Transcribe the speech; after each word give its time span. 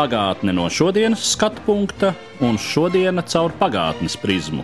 Pagātne 0.00 0.54
no 0.56 0.64
šodienas 0.72 1.20
skatu 1.34 1.60
punkta 1.66 2.14
un 2.40 2.54
šodienas 2.56 3.34
caur 3.34 3.52
pagātnes 3.58 4.14
prizmu. 4.16 4.62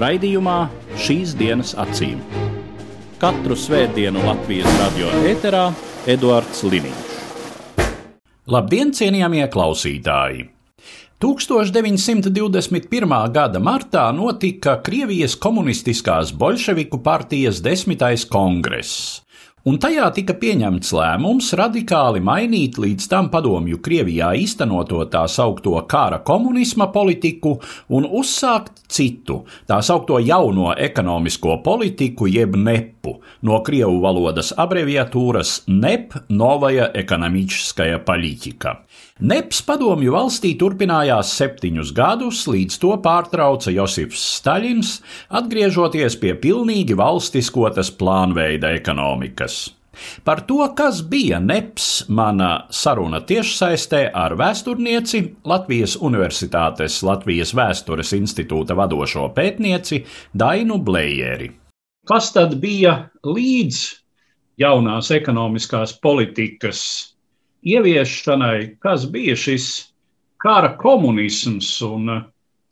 Raidījumā 0.00 0.54
šīs 0.96 1.34
dienas 1.36 1.74
acīm. 1.76 2.22
Katru 3.20 3.52
svētdienu 3.52 4.22
Latvijas 4.24 4.78
radio 4.78 5.10
eterā 5.28 5.66
Eduards 6.08 6.64
Liniņš. 6.64 7.10
Labdien, 8.48 8.94
cienījamie 8.96 9.44
klausītāji! 9.52 10.48
1921. 11.20 13.12
gada 13.36 13.60
martā 13.60 14.06
notika 14.16 14.78
Krievijas 14.80 15.36
komunistiskās 15.36 16.32
bolševiku 16.32 17.02
partijas 17.04 17.60
desmitais 17.60 18.24
kongress 18.24 19.20
un 19.68 19.78
tajā 19.82 20.08
tika 20.16 20.34
pieņemts 20.38 20.90
lēmums 20.96 21.52
radikāli 21.58 22.22
mainīt 22.24 22.78
līdz 22.82 23.06
tam 23.10 23.28
padomju 23.32 23.78
Krievijā 23.84 24.32
īstenoto 24.42 25.04
tā 25.12 25.22
saukto 25.30 25.76
kara 25.90 26.18
komunisma 26.26 26.88
politiku 26.94 27.54
un 27.94 28.08
uzsākt 28.08 28.82
citu, 28.92 29.42
tā 29.70 29.78
saukto 29.84 30.18
jauno 30.22 30.72
ekonomisko 30.74 31.60
politiku, 31.64 32.26
jeb 32.26 32.56
nepu, 32.58 33.18
no 33.46 33.60
krievu 33.62 34.00
valodas 34.02 34.52
abreviatūras 34.58 35.62
NEP 35.70 36.18
Novaja 36.34 36.90
ekonomičskaja 37.04 38.02
politika. 38.06 38.80
Neps 39.20 39.60
padomju 39.68 40.14
valstī 40.14 40.54
turpinājās 40.56 41.34
septiņus 41.36 41.92
gadus, 41.92 42.46
līdz 42.48 42.78
to 42.80 42.94
pārtrauca 43.04 43.74
Josifs 43.74 44.22
Staļins, 44.38 44.94
atgriežoties 45.28 46.16
pie 46.16 46.32
pilnīgi 46.40 46.96
valstiskotas 46.96 47.92
plānveida 47.92 48.72
ekonomikas. 48.78 49.66
Par 50.24 50.40
to, 50.48 50.64
kas 50.74 51.02
bija 51.04 51.36
NEPS, 51.44 52.08
mana 52.08 52.64
saruna 52.72 53.20
tiešsaistē 53.28 54.06
ar 54.16 54.32
vēsturnieci, 54.40 55.22
Latvijas 55.44 55.98
Universitātes 56.00 57.02
Latvijas 57.04 57.52
Vēstures 57.52 58.14
institūta 58.16 58.74
vadošo 58.78 59.28
pētnieci 59.36 60.00
Dainu 60.32 60.80
Blējeri. 60.80 61.52
Kas 62.08 62.32
tad 62.32 62.56
bija 62.64 62.96
līdz 63.22 63.82
jaunās 64.64 65.12
ekonomiskās 65.14 65.92
politikas 66.00 67.11
ieviešanai, 67.62 68.76
kas 68.82 69.06
bija 69.10 69.36
šis 69.38 69.68
kara 70.42 70.74
komunisms. 70.78 71.74
Un, 71.86 72.10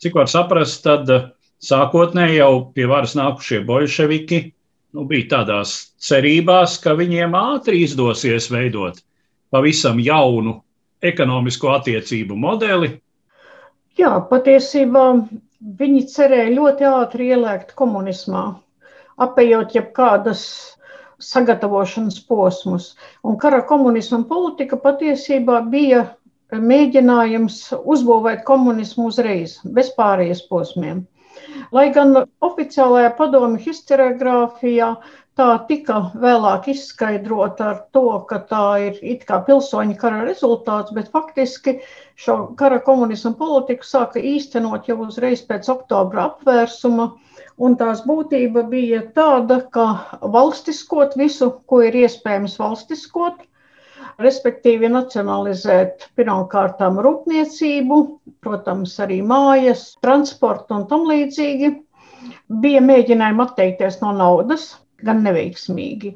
cik 0.02 0.16
var 0.18 0.30
saprast, 0.30 0.82
tad 0.86 1.10
sākotnēji 1.62 2.40
jau 2.40 2.54
pie 2.74 2.88
varas 2.90 3.14
nākušie 3.18 3.62
bolševiki 3.68 4.40
nu, 4.96 5.04
bija 5.10 5.28
tādās 5.36 5.74
cerībās, 6.02 6.78
ka 6.82 6.96
viņiem 6.98 7.36
ātri 7.38 7.84
izdosies 7.84 8.50
veidot 8.52 8.98
pavisam 9.50 10.00
jaunu 10.02 10.60
ekonomisko 11.02 11.72
attiecību 11.76 12.36
modeli. 12.38 12.92
Jā, 13.98 14.12
patiesībā 14.30 15.04
viņi 15.80 16.04
cerēja 16.12 16.52
ļoti 16.54 16.86
ātri 16.90 17.30
ielēkt 17.34 17.74
komunismā, 17.78 18.44
apējot 19.20 19.74
jebkādas 19.76 20.42
sagatavošanas 21.20 22.18
posmus. 22.28 22.94
Un 23.22 23.38
kara 23.38 23.62
komunisma 23.66 24.22
politika 24.28 24.78
patiesībā 24.80 25.60
bija 25.70 26.06
mēģinājums 26.50 27.62
uzbūvēt 27.78 28.44
komunismu 28.48 29.08
uzreiz, 29.12 29.58
bez 29.64 29.92
pārējais 29.96 30.42
posmiem. 30.50 31.06
Lai 31.72 31.90
gan 31.94 32.16
oficiālajā 32.42 33.12
padomju 33.18 33.60
historiografijā 33.62 34.88
tā 35.38 35.48
tika 35.68 36.00
vēlāk 36.20 36.66
izskaidrota 36.72 37.68
ar 37.72 37.78
to, 37.94 38.04
ka 38.28 38.40
tā 38.50 38.64
ir 38.88 38.98
it 39.12 39.22
kā 39.28 39.38
pilsoņu 39.46 39.96
kara 40.00 40.24
rezultāts, 40.26 40.92
bet 40.96 41.12
faktiski 41.14 41.78
šo 42.18 42.36
kara 42.60 42.80
komunismu 42.84 43.32
politiku 43.38 43.86
sāka 43.86 44.20
īstenot 44.32 44.90
jau 44.90 44.98
uzreiz 45.06 45.44
pēc 45.46 45.70
oktobra 45.72 46.26
apvērsuma, 46.32 47.12
Un 47.60 47.76
tās 47.80 48.00
būtība 48.08 48.62
bija 48.72 49.02
tāda, 49.16 49.60
ka 49.74 49.86
valstiskot 50.36 51.16
visu, 51.20 51.50
ko 51.68 51.82
ir 51.84 51.98
iespējams 52.02 52.56
valstiskot, 52.60 53.42
respektīvi 54.24 54.88
nacionalizēt 54.92 56.08
pirmkārt 56.16 56.80
rūpniecību, 56.80 57.98
protams, 58.40 58.96
arī 59.04 59.20
mājas, 59.20 59.84
transportu 60.04 60.78
un 60.78 60.86
tam 60.88 61.04
līdzīgi. 61.10 61.74
Bija 62.64 62.80
mēģinājumi 62.84 63.44
atteikties 63.44 64.00
no 64.00 64.14
naudas, 64.16 64.70
gan 65.04 65.22
neveiksmīgi. 65.24 66.14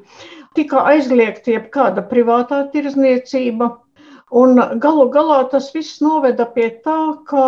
Tika 0.57 0.83
aizliegta 0.91 1.55
jebkāda 1.55 2.05
privātā 2.09 2.65
tirzniecība, 2.73 3.73
Un 4.35 4.57
galu 4.81 5.03
galā 5.13 5.43
tas 5.51 5.67
viss 5.73 6.01
noveda 6.01 6.47
pie 6.49 6.71
tā, 6.83 6.97
ka 7.29 7.43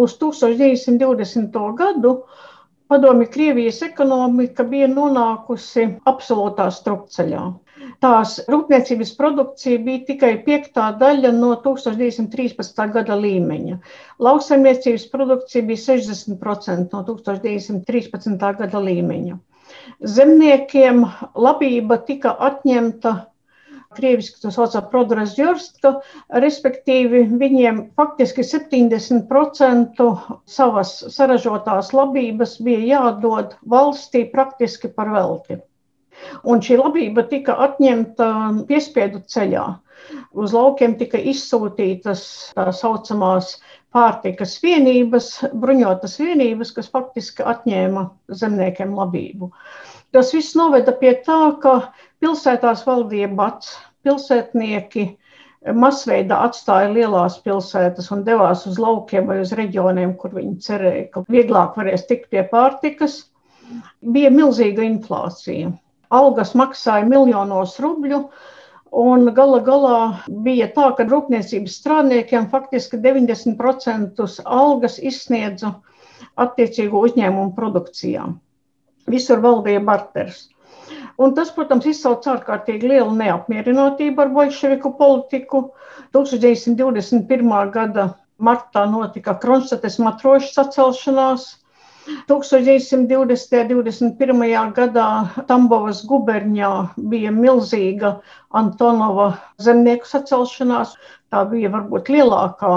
uz 0.00 0.14
1920. 0.16 1.58
gadu 1.76 2.12
Padomju 2.88 3.26
Krievijas 3.34 3.80
ekonomika 3.82 4.64
bija 4.72 4.86
nonākusi 4.90 5.86
absolūtā 6.10 6.66
strupceļā. 6.74 7.40
Tās 8.04 8.34
rūpniecības 8.52 9.10
produkcija 9.18 9.80
bija 9.86 10.04
tikai 10.10 10.30
piektā 10.46 10.86
daļa 11.00 11.32
no 11.38 11.50
1913. 11.64 12.84
gada 12.94 13.18
līmeņa. 13.24 13.78
Lauksaimniecības 14.28 15.08
produkcija 15.16 15.66
bija 15.70 15.82
60% 15.88 16.94
no 16.94 17.02
1913. 17.10 18.46
gada 18.62 18.84
līmeņa. 18.88 19.38
Zemniekiem 20.16 21.02
labība 21.48 21.98
tika 22.10 22.36
atņemta 22.50 23.16
krieviski 23.96 24.40
to 24.42 24.52
sauc 24.54 24.74
par 24.76 24.88
Prodrazjorska, 24.92 25.92
respektīvi 26.44 27.24
viņiem 27.40 27.80
faktiski 27.98 28.44
70% 28.46 30.10
savas 30.58 30.92
saražotās 31.16 31.92
labības 31.96 32.58
bija 32.66 32.84
jādod 32.96 33.56
valstī 33.76 34.26
praktiski 34.32 34.92
par 34.92 35.12
velti. 35.14 35.60
Un 36.48 36.62
šī 36.64 36.78
labība 36.80 37.26
tika 37.30 37.56
atņemta 37.66 38.28
piespiedu 38.68 39.20
ceļā. 39.32 39.66
Uz 40.36 40.52
laukiem 40.54 40.94
tika 41.00 41.18
izsūtītas 41.32 42.22
tā 42.56 42.66
saucamās 42.78 43.56
pārtikas 43.96 44.54
vienības, 44.62 45.28
bruņotas 45.56 46.18
vienības, 46.20 46.72
kas 46.76 46.90
faktiski 46.92 47.44
atņēma 47.52 48.04
zemniekiem 48.42 48.94
labību. 48.96 49.50
Tas 50.16 50.30
viss 50.32 50.54
noveda 50.56 50.94
pie 50.96 51.10
tā, 51.26 51.38
ka 51.60 51.72
pilsētās 52.24 52.86
valdīja 52.86 53.26
bats, 53.36 53.74
pilsētnieki 54.06 55.02
masveidā 55.76 56.38
atstāja 56.46 56.88
lielās 56.94 57.36
pilsētas 57.44 58.08
un 58.14 58.22
devās 58.24 58.62
uz 58.70 58.78
laukiem 58.80 59.26
vai 59.28 59.42
uz 59.42 59.52
reģioniem, 59.58 60.14
kur 60.16 60.32
viņi 60.38 60.54
cerēja, 60.64 61.02
ka 61.12 61.24
vieglāk 61.28 61.76
varēs 61.76 62.06
tikt 62.08 62.30
pie 62.32 62.46
pārtikas. 62.48 63.18
Bija 64.00 64.30
milzīga 64.32 64.86
inflācija. 64.86 65.74
Algas 66.16 66.54
maksāja 66.56 67.04
miljonos 67.10 67.76
rubļu, 67.84 68.22
un 69.04 69.28
gala 69.36 69.60
galā 69.68 70.00
bija 70.48 70.70
tā, 70.78 70.88
ka 70.96 71.04
rūpniecības 71.12 71.76
strādniekiem 71.82 72.48
faktiski 72.56 73.02
90% 73.04 74.24
algas 74.46 74.96
izsniedza 75.12 75.74
attiecīgo 76.40 77.04
uzņēmumu 77.10 77.52
produkcijā. 77.60 78.30
Visur 79.10 79.42
valdīja 79.44 79.82
barters. 79.86 80.46
Un 81.16 81.32
tas, 81.36 81.50
protams, 81.56 81.86
izsauc 81.88 82.26
ārkārtīgi 82.28 82.90
lielu 82.90 83.12
neapmierinātību 83.18 84.24
ar 84.24 84.32
bolševiku 84.34 84.92
politiku. 84.98 85.62
1921. 86.16 87.54
gada 87.76 88.10
martā 88.48 88.82
notika 88.90 89.36
Kronštates 89.44 89.96
matrošu 90.02 90.52
sacelšanās. 90.58 91.46
1920. 92.30 93.72
un 93.74 93.82
21. 93.82 94.72
gadā 94.76 95.06
Tambovas 95.48 96.04
guberņā 96.06 96.70
bija 97.10 97.32
milzīga 97.34 98.12
Antonova 98.60 99.32
zemnieku 99.58 100.06
sacelšanās. 100.06 100.94
Tā 101.34 101.42
bija 101.50 101.72
varbūt 101.72 102.12
lielākā, 102.14 102.74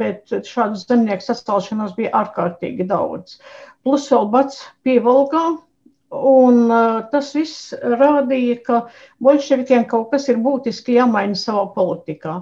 bet 0.00 0.32
šādu 0.48 0.80
zemnieku 0.80 1.26
sacelšanās 1.26 1.92
bija 1.98 2.14
ārkārtīgi 2.22 2.86
daudz. 2.88 3.36
Plus 3.84 4.08
vēl 4.12 4.30
bats 4.32 4.62
pievalgā, 4.86 5.44
Un 6.10 6.64
uh, 6.66 7.04
tas 7.12 7.30
viss 7.36 7.70
rādīja, 7.80 8.56
ka 8.66 8.78
bolševikiem 9.22 9.84
kaut 9.90 10.10
kas 10.10 10.26
ir 10.32 10.40
būtiski 10.42 10.96
jāmaina 10.98 11.38
savā 11.38 11.68
politikā. 11.76 12.40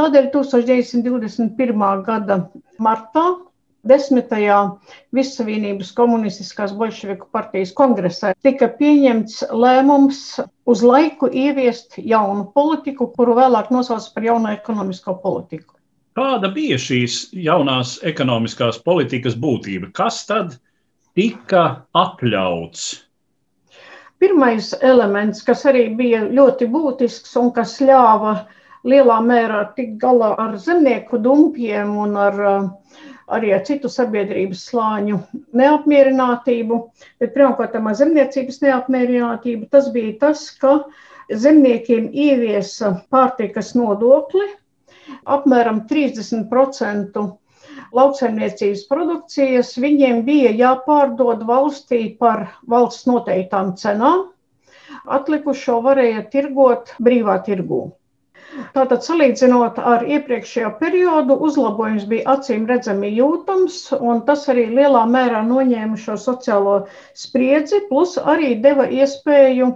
Tādēļ 0.00 0.30
1921. 0.32 2.04
gada 2.06 2.38
martā 2.80 3.26
desmitajā 3.88 4.58
Vissavienības 5.12 5.90
komunistiskās 5.96 6.72
bolševiku 6.78 7.28
partijas 7.34 7.74
kongresā 7.76 8.32
tika 8.46 8.70
pieņemts 8.78 9.42
lēmums 9.50 10.22
uz 10.64 10.82
laiku 10.86 11.28
ieviest 11.28 11.98
jaunu 11.98 12.46
politiku, 12.54 13.10
kuru 13.16 13.36
vēlāk 13.38 13.72
nosauc 13.74 14.08
par 14.14 14.28
jauno 14.30 14.52
ekonomisko 14.54 15.18
politiku. 15.22 15.76
Kāda 16.16 16.50
bija 16.52 16.76
šīs 16.76 17.32
jaunās 17.32 17.98
ekonomiskās 18.04 18.78
politikas 18.84 19.36
būtība? 19.40 19.90
Kas 19.96 20.24
tad 20.28 20.58
tika 21.18 21.64
atļauts? 22.02 22.84
Pirmais 24.22 24.70
elements, 24.86 25.42
kas 25.42 25.64
arī 25.66 25.88
bija 25.98 26.22
ļoti 26.30 26.68
būtisks 26.70 27.34
un 27.40 27.50
kas 27.56 27.78
ļāva 27.82 28.36
lielā 28.86 29.18
mērā 29.26 29.64
tikt 29.76 29.96
galā 30.02 30.32
ar 30.44 30.54
zemnieku 30.62 31.18
dumpiem 31.24 31.96
un 32.04 32.14
ar 32.26 32.38
uh, 32.52 32.68
arī 33.36 33.52
ar 33.56 33.64
citu 33.66 33.90
sabiedrības 33.92 34.62
slāņu 34.70 35.18
neapmierinātību, 35.58 36.78
bet 37.22 37.34
pirmkārt 37.36 37.76
ar 37.78 37.94
zemniecības 37.98 38.60
neapmierinātību. 38.64 39.68
Tas 39.74 39.88
bija 39.94 40.16
tas, 40.26 40.44
ka 40.62 40.78
zemniekiem 41.44 42.10
ieviesa 42.12 42.94
pārtikas 43.12 43.72
nodokli 43.78 44.48
apmēram 45.36 45.84
30% 45.90 47.26
lauksaimniecības 47.98 48.84
produkcijas 48.90 49.72
viņiem 49.84 50.22
bija 50.28 50.52
jāpārdod 50.60 51.46
valstī 51.48 52.02
par 52.24 52.46
valsts 52.74 53.08
noteiktām 53.10 53.74
cenām. 53.84 54.28
Atlikušo 55.18 55.80
varēja 55.88 56.28
tirgot 56.36 56.94
brīvā 57.08 57.40
tirgū. 57.48 57.82
Tātad, 58.76 59.00
salīdzinot 59.04 59.78
ar 59.90 60.02
iepriekšējo 60.14 60.70
periodu, 60.80 61.36
uzlabojums 61.46 62.02
bija 62.10 62.34
acīm 62.34 62.66
redzami 62.70 63.08
jūtams, 63.18 63.78
un 64.10 64.20
tas 64.28 64.44
arī 64.52 64.66
lielā 64.78 65.04
mērā 65.12 65.40
noņēma 65.48 66.00
šo 66.02 66.18
sociālo 66.24 66.74
spriedzi, 67.22 67.80
plus 67.88 68.18
arī 68.34 68.50
deva 68.66 68.84
iespēju 68.98 69.70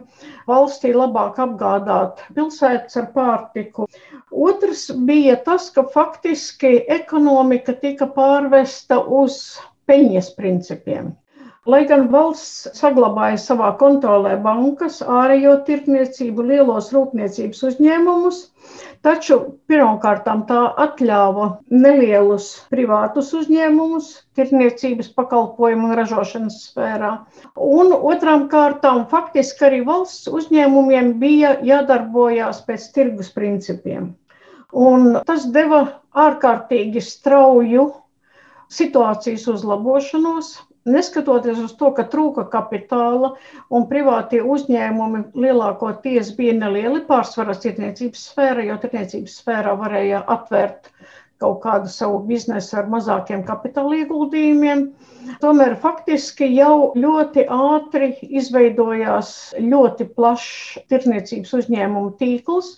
valstī 0.52 0.92
labāk 0.96 1.40
apgādāt 1.46 2.20
pilsētas 2.36 3.00
ar 3.00 3.08
pārtiku. 3.16 3.88
Otrs 4.37 4.91
bija 5.09 5.37
tas, 5.44 5.71
ka 5.73 5.87
faktiski 5.93 6.73
ekonomika 7.00 7.73
tika 7.85 8.09
pārvesta 8.19 8.99
uz 9.21 9.38
peļņas 9.88 10.35
principiem. 10.41 11.15
Lai 11.67 11.81
gan 11.91 12.05
valsts 12.12 12.79
saglabāja 12.79 13.38
savā 13.43 13.73
kontrolē 13.79 14.37
bankas, 14.43 15.00
ārējo 15.21 15.55
tirdzniecību, 15.67 16.44
lielos 16.50 16.93
rūpniecības 16.94 17.62
uzņēmumus, 17.69 18.37
taču 19.09 19.38
pirmkārt 19.73 20.29
tā 20.50 20.61
atļāva 20.85 21.49
nelielus 21.87 22.47
privātus 22.75 23.33
uzņēmumus 23.41 24.12
tirdzniecības 24.38 25.11
pakalpojumu 25.19 25.91
un 25.91 25.97
ražošanas 26.03 26.61
sfērā. 26.69 27.11
Un 27.81 27.91
otrām 28.12 28.47
kārtām 28.53 29.03
faktiski 29.15 29.67
arī 29.71 29.83
valsts 29.91 30.31
uzņēmumiem 30.41 31.17
bija 31.25 31.56
jādarbojās 31.73 32.62
pēc 32.71 32.87
tirgus 32.94 33.35
principiem. 33.41 34.12
Un 34.74 35.20
tas 35.26 35.46
deva 35.54 35.82
ārkārtīgi 36.26 37.02
strauju 37.04 37.90
situācijas 38.72 39.46
uzlabošanos, 39.52 40.56
Neskatoties 40.86 41.58
uz 41.58 41.72
to, 41.80 41.88
ka 41.94 42.04
trūka 42.10 42.44
kapitāla 42.50 43.32
un 43.74 43.86
privātie 43.90 44.38
uzņēmumi 44.54 45.22
lielākoties 45.44 46.30
bija 46.36 46.52
nelieli, 46.60 47.00
pārsvarā 47.08 47.56
tirniecības 47.64 48.22
sfēra, 48.28 48.62
jo 48.68 48.76
tirniecības 48.84 49.34
sfērā 49.40 49.72
varēja 49.80 50.20
atvērt 50.36 50.92
kaut 51.42 51.58
kādu 51.64 51.90
savu 51.92 52.20
biznesu 52.28 52.78
ar 52.78 52.86
mazākiem 52.92 53.42
kapitāla 53.48 53.98
ieguldījumiem. 54.04 54.86
Tomēr 55.42 55.74
faktiski 55.82 56.52
jau 56.54 56.92
ļoti 56.94 57.48
ātri 57.50 58.12
izveidojās 58.30 59.34
ļoti 59.58 60.06
plašs 60.14 60.86
tirniecības 60.92 61.58
uzņēmumu 61.60 62.14
tīkls, 62.22 62.76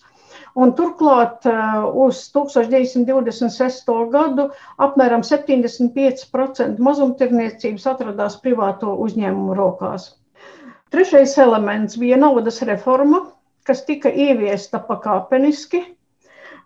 Un 0.59 0.73
turklāt 0.79 1.47
eh, 1.47 1.59
uz 2.05 2.21
1926. 2.35 3.93
gadu 4.15 4.49
apmēram 4.87 5.23
75% 5.27 6.81
mazumtirniecības 6.89 7.87
atradās 7.93 8.39
privāto 8.43 8.95
uzņēmumu 9.07 9.55
rokās. 9.59 10.09
Trešais 10.95 11.37
elements 11.45 11.99
bija 12.01 12.17
naudas 12.19 12.63
reforma, 12.67 13.23
kas 13.69 13.85
tika 13.87 14.11
ieviesta 14.11 14.81
pakāpeniski 14.91 15.85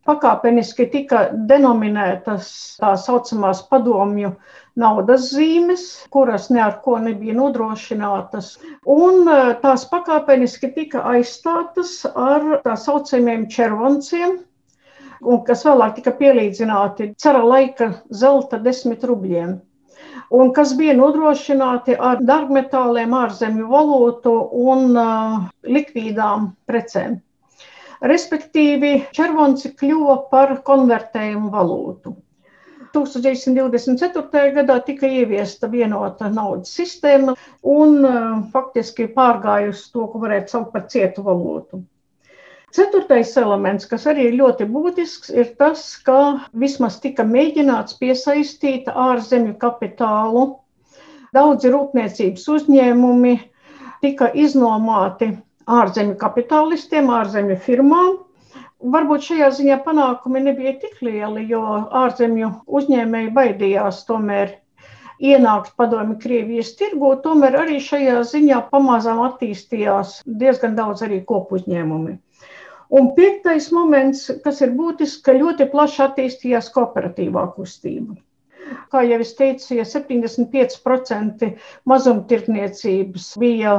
pakāpeniski 0.09 0.89
tika 0.91 1.27
denominētas 1.51 2.49
tā 2.81 2.95
saucamās 2.99 3.63
padomju 3.71 4.33
naudas 4.79 5.29
zīmes, 5.35 5.83
kuras 6.15 6.49
ne 6.51 6.63
ar 6.67 6.79
ko 6.85 6.99
nebija 7.03 7.35
nodrošinātas, 7.39 8.55
un 8.97 9.29
e, 9.29 9.41
tās 9.65 9.85
pakāpeniski 9.91 10.73
tika 10.77 11.03
aizstātas 11.15 11.99
ar 12.13 12.47
tā 12.65 12.77
saucamiem 12.85 13.49
červonciem, 13.57 14.39
un 15.23 15.43
kas 15.49 15.67
vēlāk 15.69 15.99
tika 15.99 16.15
pielīdzināti 16.23 17.13
cara 17.25 17.45
laika 17.45 17.93
zelta 18.25 18.59
desmit 18.63 19.05
rubļiem 19.05 19.61
un 20.33 20.53
kas 20.57 20.73
bija 20.79 20.95
nodrošināti 20.97 21.97
ar 22.11 22.23
dārgmetāliem, 22.29 23.13
ārzemju 23.25 23.69
valūtu 23.69 24.33
un 24.73 24.97
uh, 24.97 25.43
likvīdām 25.77 26.49
precēm. 26.69 27.19
Respektīvi, 28.13 28.93
červonci 29.15 29.75
kļuva 29.79 30.17
par 30.33 30.57
konvertējumu 30.67 31.53
valūtu. 31.53 32.17
1924. 32.95 34.53
gadā 34.59 34.77
tika 34.87 35.07
ieviesta 35.07 35.71
vienota 35.73 36.29
naudas 36.33 36.75
sistēma 36.79 37.35
un 37.77 37.99
uh, 38.05 38.43
faktiski 38.53 39.09
pārgājusi 39.17 39.89
to, 39.95 40.07
ko 40.13 40.23
varētu 40.27 40.57
saukt 40.57 40.73
par 40.77 40.87
cietu 40.93 41.25
valūtu. 41.27 41.83
Ceturtais 42.73 43.35
elements, 43.37 43.85
kas 43.89 44.07
arī 44.09 44.31
ir 44.31 44.39
ļoti 44.39 44.65
būtisks, 44.73 45.29
ir 45.37 45.51
tas, 45.61 45.85
ka 46.07 46.19
vismaz 46.57 46.97
tika 47.03 47.25
mēģināts 47.29 47.99
piesaistīt 48.01 48.89
ārzemju 48.89 49.59
kapitālu. 49.61 50.47
Daudzi 51.37 51.73
rūpniecības 51.73 52.49
uzņēmumi 52.55 53.35
tika 54.05 54.31
iznomāti 54.45 55.35
ārzemju 55.69 56.17
kapitālistiem, 56.21 57.13
ārzemju 57.13 57.59
firmām. 57.67 58.17
Varbūt 58.83 59.23
šajā 59.29 59.49
ziņā 59.57 59.77
panākumi 59.85 60.41
nebija 60.43 60.73
tik 60.83 60.99
lieli, 61.07 61.45
jo 61.51 61.61
ārzemju 62.01 62.49
uzņēmēji 62.79 63.31
baidījās 63.37 64.01
tomēr 64.09 64.57
ienākt 65.23 65.77
padomi 65.79 66.17
Krievijas 66.25 66.73
tirgu, 66.81 67.13
tomēr 67.27 67.61
arī 67.61 67.79
šajā 67.85 68.17
ziņā 68.33 68.59
pamazām 68.73 69.23
attīstījās 69.29 70.17
diezgan 70.43 70.75
daudz 70.81 71.05
arī 71.07 71.21
kopu 71.29 71.61
uzņēmumi. 71.61 72.17
Un 72.99 73.13
piektais 73.17 73.71
moments, 73.73 74.27
kas 74.45 74.61
ir 74.67 74.75
būtisks, 74.81 75.23
ka 75.29 75.37
ļoti 75.39 75.69
plaši 75.73 76.03
attīstījās 76.09 76.73
kooperatīvā 76.75 77.47
kustība. 77.55 78.19
Kā 78.93 79.03
jau 79.09 79.19
es 79.25 79.33
teicu, 79.39 79.75
ja 79.79 79.85
75% 79.89 81.49
mazumtirdzniecības 81.93 83.29
bija 83.43 83.75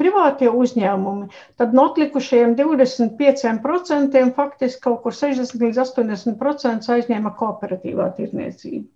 privātie 0.00 0.50
uzņēmumi, 0.64 1.28
tad 1.60 1.76
no 1.78 1.86
atlikušajiem 1.92 2.56
25% 2.60 4.24
faktiski 4.40 4.84
kaut 4.88 5.02
kur 5.06 5.16
60 5.22 5.64
līdz 5.66 5.82
80% 5.86 6.92
aizņēma 6.98 7.34
kooperatīvā 7.42 8.10
tirdzniecība. 8.20 8.86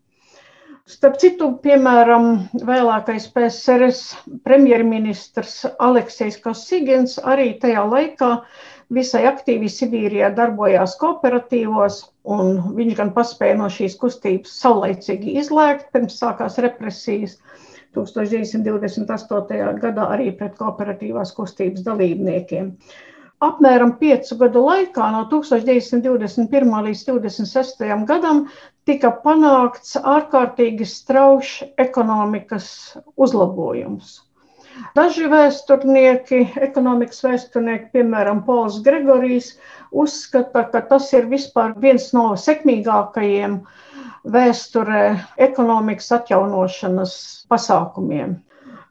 Starp 0.91 1.21
citu, 1.23 1.47
piemēram, 1.63 2.25
vēlākais 2.67 3.29
PSRS 3.35 4.01
premjerministrs 4.49 5.53
Aleksejs 5.87 6.39
Kosīgens 6.43 7.15
arī 7.33 7.53
tajā 7.63 7.85
laikā 7.93 8.31
visai 8.97 9.21
aktīvi 9.31 9.71
Sibīrijā 9.71 10.33
darbojās 10.39 10.97
kooperatīvos, 11.03 12.01
un 12.37 12.59
viņš 12.79 12.97
gan 13.03 13.13
paspēja 13.19 13.61
no 13.61 13.69
šīs 13.77 13.95
kustības 14.03 14.57
saulaicīgi 14.65 15.37
izlēkt, 15.45 15.93
pirms 15.95 16.19
sākās 16.25 16.59
represijas 16.67 17.39
1928. 17.95 19.63
gadā 19.87 20.09
arī 20.17 20.33
pret 20.43 20.59
kooperatīvās 20.59 21.35
kustības 21.39 21.87
dalībniekiem. 21.87 22.75
Apmēram 23.41 23.95
piecu 24.01 24.37
gadu 24.43 24.63
laikā, 24.67 25.05
no 25.15 25.23
1921. 25.31 26.73
līdz 26.87 27.05
1926. 27.09 27.87
gadam, 28.11 28.43
tika 28.85 29.11
panākts 29.23 29.95
ārkārtīgi 29.97 30.89
straušs 30.89 31.71
ekonomikas 31.85 32.67
uzlabojums. 33.17 34.19
Daži 34.97 35.31
vēsturnieki, 35.33 36.43
ekonomikas 36.69 37.25
vēsturnieki, 37.25 37.89
piemēram, 37.97 38.45
Pols 38.45 38.77
Gregorijs, 38.85 39.55
uzskata, 40.05 40.67
ka 40.75 40.85
tas 40.93 41.09
ir 41.17 41.27
vispār 41.33 41.73
viens 41.81 42.11
no 42.17 42.27
sekmīgākajiem 42.45 43.57
vēsturē 44.37 45.03
ekonomikas 45.49 46.13
atjaunošanas 46.21 47.17
pasākumiem. 47.49 48.37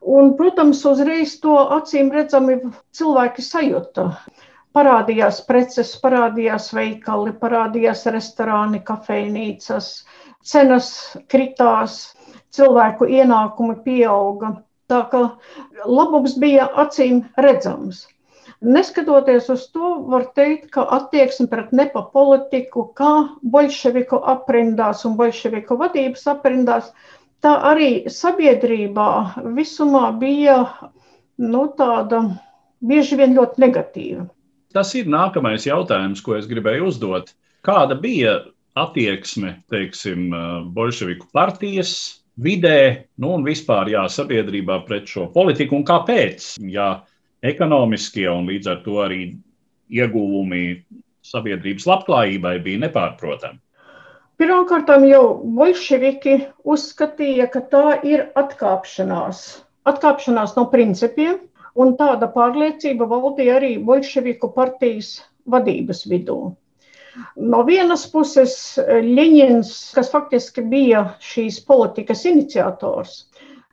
Un, 0.02 0.36
protams, 0.40 0.84
uzreiz 0.88 1.34
to 1.44 1.56
acīm 1.76 2.12
redzami 2.16 2.60
cilvēki 2.96 3.44
sajūta. 3.44 4.06
Parādījās 4.78 5.42
preces, 5.50 5.92
parādījās 6.04 6.70
veikali, 6.78 7.34
parādījās 7.42 8.06
restorāni, 8.14 8.80
kafejnīcas, 8.86 9.90
cenas 10.46 10.92
kritās, 11.28 11.98
cilvēku 12.56 13.10
ienākumi 13.20 13.80
pieauga. 13.84 14.54
Tā 14.90 15.02
kā 15.12 15.26
labums 15.86 16.38
bija 16.42 16.70
acīm 16.86 17.26
redzams. 17.38 18.06
Neskatoties 18.60 19.46
uz 19.54 19.68
to, 19.72 19.90
var 20.12 20.26
teikt, 20.36 20.70
ka 20.76 20.84
attieksme 20.98 21.48
pret 21.52 21.70
nepa 21.72 22.02
politiku, 22.14 22.90
kā 22.96 23.12
bolševiku 23.54 24.20
aprindās 24.34 25.06
un 25.08 25.16
bolševiku 25.20 25.78
vadības 25.80 26.26
aprindās, 26.34 26.90
tā 27.46 27.54
arī 27.72 27.90
sabiedrībā 28.12 29.10
visumā 29.56 30.10
bija 30.20 30.60
nu, 31.40 31.66
tāda 31.80 32.24
bieži 32.84 33.20
vien 33.20 33.36
ļoti 33.38 33.64
negatīva. 33.64 34.28
Tas 34.76 34.94
ir 34.96 35.10
nākamais 35.10 35.66
jautājums, 35.66 36.22
ko 36.22 36.36
es 36.38 36.48
gribēju 36.50 36.92
uzdot. 36.92 37.34
Kāda 37.66 37.98
bija 38.00 38.38
attieksme, 38.78 39.56
teiksim, 39.72 40.30
bolševiku 40.76 41.28
partijas 41.34 41.94
vidē, 42.40 43.06
nu 43.20 43.34
un 43.36 43.46
vispār 43.48 43.90
jā, 43.92 44.06
sabiedrībā 44.12 44.84
pret 44.88 45.10
šo 45.10 45.28
politiku 45.34 45.80
un 45.80 45.86
kāpēc? 45.88 46.54
Jā, 46.72 46.92
ekonomiskie 47.44 48.28
un 48.32 48.48
līdz 48.52 48.72
ar 48.72 48.84
to 48.86 49.00
arī 49.04 49.24
ieguvumi 49.90 50.64
sabiedrības 51.26 51.88
labklājībai 51.90 52.60
bija 52.64 52.86
nepārprotami. 52.86 53.60
Pirmkārt, 54.40 54.88
jau 55.04 55.24
bolševiki 55.58 56.36
uzskatīja, 56.64 57.50
ka 57.52 57.60
tā 57.74 57.98
ir 58.08 58.22
atkāpšanās, 58.40 59.42
atkāpšanās 59.92 60.54
no 60.56 60.64
principiem, 60.72 61.42
un 61.76 61.92
tāda 62.00 62.30
pārliecība 62.32 63.08
valdīja 63.12 63.58
arī 63.60 63.74
bolševiku 63.84 64.52
partijas 64.56 65.18
vadības 65.44 66.06
vidū. 66.08 66.40
No 67.36 67.64
vienas 67.68 68.06
puses, 68.14 68.56
Ļeņins, 68.80 69.74
kas 69.98 70.12
faktiski 70.14 70.64
bija 70.72 71.04
šīs 71.20 71.60
politikas 71.68 72.24
iniciators, 72.30 73.26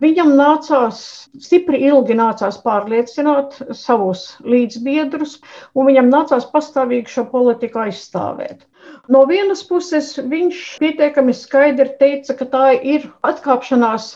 Viņam 0.04 0.34
nācās, 0.36 0.98
stipri 1.40 1.78
ilgi 1.88 2.12
nācās 2.18 2.58
pārliecināt 2.60 3.54
savus 3.72 4.26
līdzbiedrus, 4.44 5.38
un 5.72 5.88
viņam 5.88 6.10
nācās 6.12 6.44
pastāvīgi 6.52 7.14
šo 7.14 7.24
politiku 7.30 7.80
aizstāvēt. 7.86 8.66
No 9.08 9.22
vienas 9.30 9.62
puses, 9.64 10.10
viņš 10.20 10.60
pietiekami 10.82 11.32
skaidri 11.32 11.88
teica, 12.02 12.36
ka 12.36 12.48
tā 12.52 12.66
ir 12.76 13.08
atkāpšanās 13.24 14.10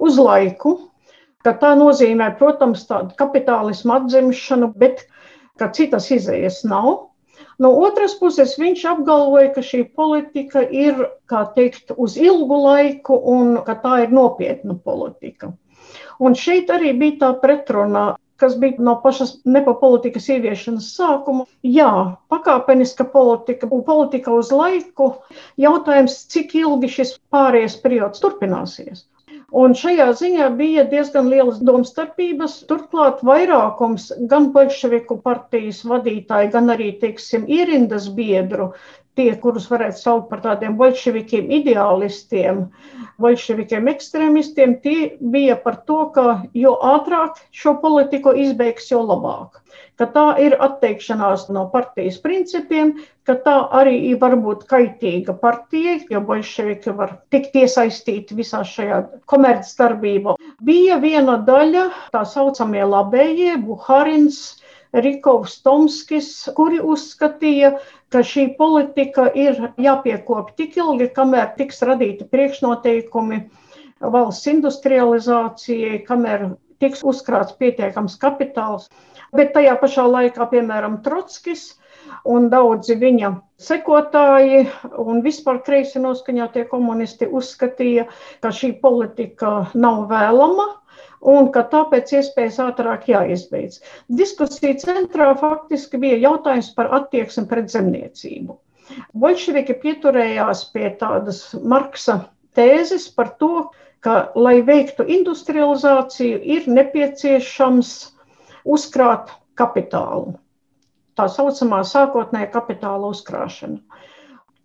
uz 0.00 0.16
laiku, 0.16 0.78
ka 1.44 1.52
tā 1.60 1.74
nozīmē, 1.76 2.32
protams, 2.40 2.86
tādu 2.88 3.12
kapitālismu 3.18 3.98
atzimšanu, 3.98 4.72
bet 4.80 5.04
ka 5.60 5.68
citas 5.76 6.08
izējas 6.14 6.62
nav. 6.64 7.11
No 7.62 7.70
otras 7.86 8.14
puses, 8.18 8.56
viņš 8.58 8.84
apgalvoja, 8.90 9.52
ka 9.54 9.62
šī 9.66 9.84
politika 9.98 10.62
ir, 10.64 11.04
kā 11.30 11.44
teikt, 11.56 11.92
uz 11.96 12.16
ilgu 12.18 12.58
laiku 12.64 13.18
un 13.34 13.58
ka 13.66 13.76
tā 13.84 13.98
ir 14.06 14.14
nopietna 14.16 14.74
politika. 14.74 15.52
Un 16.22 16.34
šeit 16.38 16.72
arī 16.74 16.92
bija 16.98 17.18
tā 17.20 17.30
pretruna, 17.42 18.04
kas 18.42 18.56
bija 18.58 18.82
no 18.82 18.96
pašas 19.04 19.36
nepapolitikas 19.46 20.26
ieviešanas 20.34 20.88
sākuma. 20.96 21.46
Jā, 21.62 21.92
pakāpeniska 22.32 23.06
politika 23.12 23.68
un 23.70 23.84
politika 23.86 24.34
uz 24.34 24.50
laiku. 24.54 25.12
Jautājums, 25.62 26.18
cik 26.34 26.56
ilgi 26.64 26.90
šis 26.96 27.16
pārējais 27.34 27.78
periods 27.84 28.24
turpināsies. 28.24 29.06
Un 29.52 29.74
šajā 29.76 30.06
ziņā 30.16 30.46
bija 30.56 30.82
diezgan 30.88 31.26
lielas 31.28 31.58
domstarpības. 31.68 32.54
Turklāt 32.70 33.20
vairākums 33.28 34.06
gan 34.30 34.48
bolševiku 34.54 35.18
partijas 35.26 35.82
vadītāji, 35.90 36.48
gan 36.54 36.72
arī, 36.72 36.88
teiksim, 37.02 37.44
ierindas 37.58 38.08
biedru 38.16 38.70
tie, 39.18 39.30
kurus 39.40 39.68
varētu 39.70 39.98
saukt 40.00 40.28
par 40.30 40.40
tādiem 40.44 40.76
bolševikiem, 40.80 41.50
ideālistiem, 41.60 42.64
bolševikiem, 43.22 43.90
ekstrēmistiem, 43.92 44.76
tie 44.84 45.12
bija 45.34 45.56
par 45.60 45.82
to, 45.88 45.98
ka 46.14 46.26
jo 46.56 46.74
ātrāk 46.94 47.40
šo 47.52 47.76
politiku 47.82 48.32
izbeigs, 48.44 48.88
jo 48.92 49.02
labāk. 49.04 49.60
Ka 50.00 50.08
tā 50.14 50.24
ir 50.40 50.56
atteikšanās 50.64 51.46
no 51.52 51.66
partijas 51.72 52.16
principiem, 52.24 52.94
ka 53.28 53.36
tā 53.44 53.56
arī 53.80 54.14
var 54.20 54.34
būt 54.40 54.64
kaitīga 54.70 55.36
partijai, 55.40 56.00
jo 56.10 56.22
bolševiki 56.28 56.96
var 56.96 57.18
tikt 57.32 57.56
iesaistīti 57.60 58.36
visā 58.38 58.64
šajā 58.66 59.02
komercdarbībā. 59.30 60.36
Bija 60.64 60.98
viena 61.04 61.36
daļa, 61.46 61.86
tā 62.16 62.24
saucamie 62.28 62.84
labējie, 62.88 63.60
Buharins, 63.62 64.61
Rikovs 64.92 65.56
Tomskis, 65.64 66.28
kuri 66.56 66.80
uzskatīja, 66.84 67.72
ka 68.12 68.20
šī 68.20 68.50
politika 68.58 69.28
ir 69.32 69.56
jāpiekop 69.80 70.52
tik 70.58 70.76
ilgi, 70.76 71.08
kamēr 71.16 71.54
tiks 71.56 71.80
radīti 71.88 72.28
priekšnoteikumi 72.28 73.38
valsts 74.12 74.50
industrializācijai, 74.52 76.02
kamēr 76.08 76.50
tiks 76.82 77.04
uzkrāts 77.06 77.54
pietiekams 77.56 78.18
kapitāls. 78.20 78.90
Bet 79.32 79.54
tajā 79.56 79.78
pašā 79.80 80.04
laikā, 80.10 80.48
piemēram, 80.50 81.00
Trotskis 81.06 81.70
un 82.28 82.50
daudzi 82.52 82.98
viņa 83.00 83.30
sekotāji 83.62 84.66
un 85.00 85.22
vispār 85.24 85.62
kreisi 85.64 86.02
noskaņotie 86.02 86.66
komunisti 86.68 87.30
uzskatīja, 87.30 88.08
ka 88.44 88.52
šī 88.52 88.74
politika 88.82 89.54
nav 89.72 90.04
vēlama 90.12 90.68
un 91.22 91.48
ka 91.54 91.62
tāpēc 91.72 92.12
iespējas 92.18 92.58
ātrāk 92.64 93.06
jāizbeidz. 93.10 93.80
Diskusija 94.20 94.74
centrā 94.82 95.30
faktiski 95.40 96.00
bija 96.02 96.18
jautājums 96.26 96.72
par 96.78 96.90
attieksmi 96.98 97.46
pret 97.50 97.70
zemniecību. 97.74 98.58
Bolševiki 99.24 99.76
pieturējās 99.84 100.64
pie 100.74 100.90
tādas 101.00 101.42
Marksa 101.74 102.18
tēzes 102.58 103.06
par 103.16 103.30
to, 103.42 103.50
ka, 104.04 104.16
lai 104.34 104.58
veiktu 104.66 105.06
industrializāciju, 105.16 106.40
ir 106.56 106.66
nepieciešams 106.78 107.92
uzkrāt 108.76 109.30
kapitālu. 109.60 110.34
Tā 111.18 111.28
saucamā 111.28 111.82
sākotnējā 111.86 112.50
kapitāla 112.54 113.12
uzkrāšana. 113.14 113.78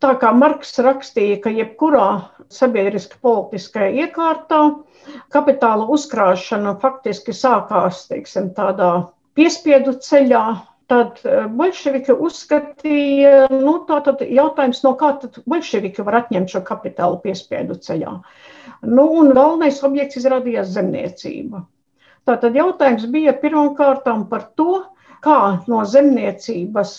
Tā 0.03 0.13
kā 0.21 0.29
Marks 0.37 0.75
rakstīja, 0.85 1.39
ka 1.41 1.49
jebkurā 1.49 2.07
sabiedriski 2.53 3.17
politiskajā 3.25 4.05
iekārtā 4.05 4.59
kapitāla 5.33 5.87
uzkrāšana 5.93 6.75
faktiski 6.83 7.33
sākās 7.33 8.03
teiksim, 8.11 8.51
tādā 8.57 8.91
piespiedu 9.37 9.95
ceļā. 10.07 10.43
Tad 10.87 11.17
eh, 11.27 11.47
bolševiki 11.51 12.13
uzskatīja, 12.13 13.47
nu, 13.51 13.73
tātad 13.89 14.21
jautājums, 14.23 14.79
no 14.85 14.93
kā 14.99 15.09
tad 15.19 15.41
bolševiki 15.49 16.05
var 16.07 16.21
atņemt 16.21 16.53
šo 16.53 16.61
kapitālu 16.69 17.17
piespiedu 17.25 17.75
ceļā. 17.83 18.13
Nu, 18.85 19.03
un 19.19 19.33
galvenais 19.35 19.81
objekts 19.83 20.21
izrādījās 20.21 20.71
zemniecība. 20.77 21.65
Tātad 22.27 22.55
jautājums 22.55 23.09
bija 23.11 23.33
pirmkārtām 23.41 24.29
par 24.31 24.47
to, 24.55 24.85
kā 25.25 25.39
no 25.67 25.83
zemniecības 25.83 26.93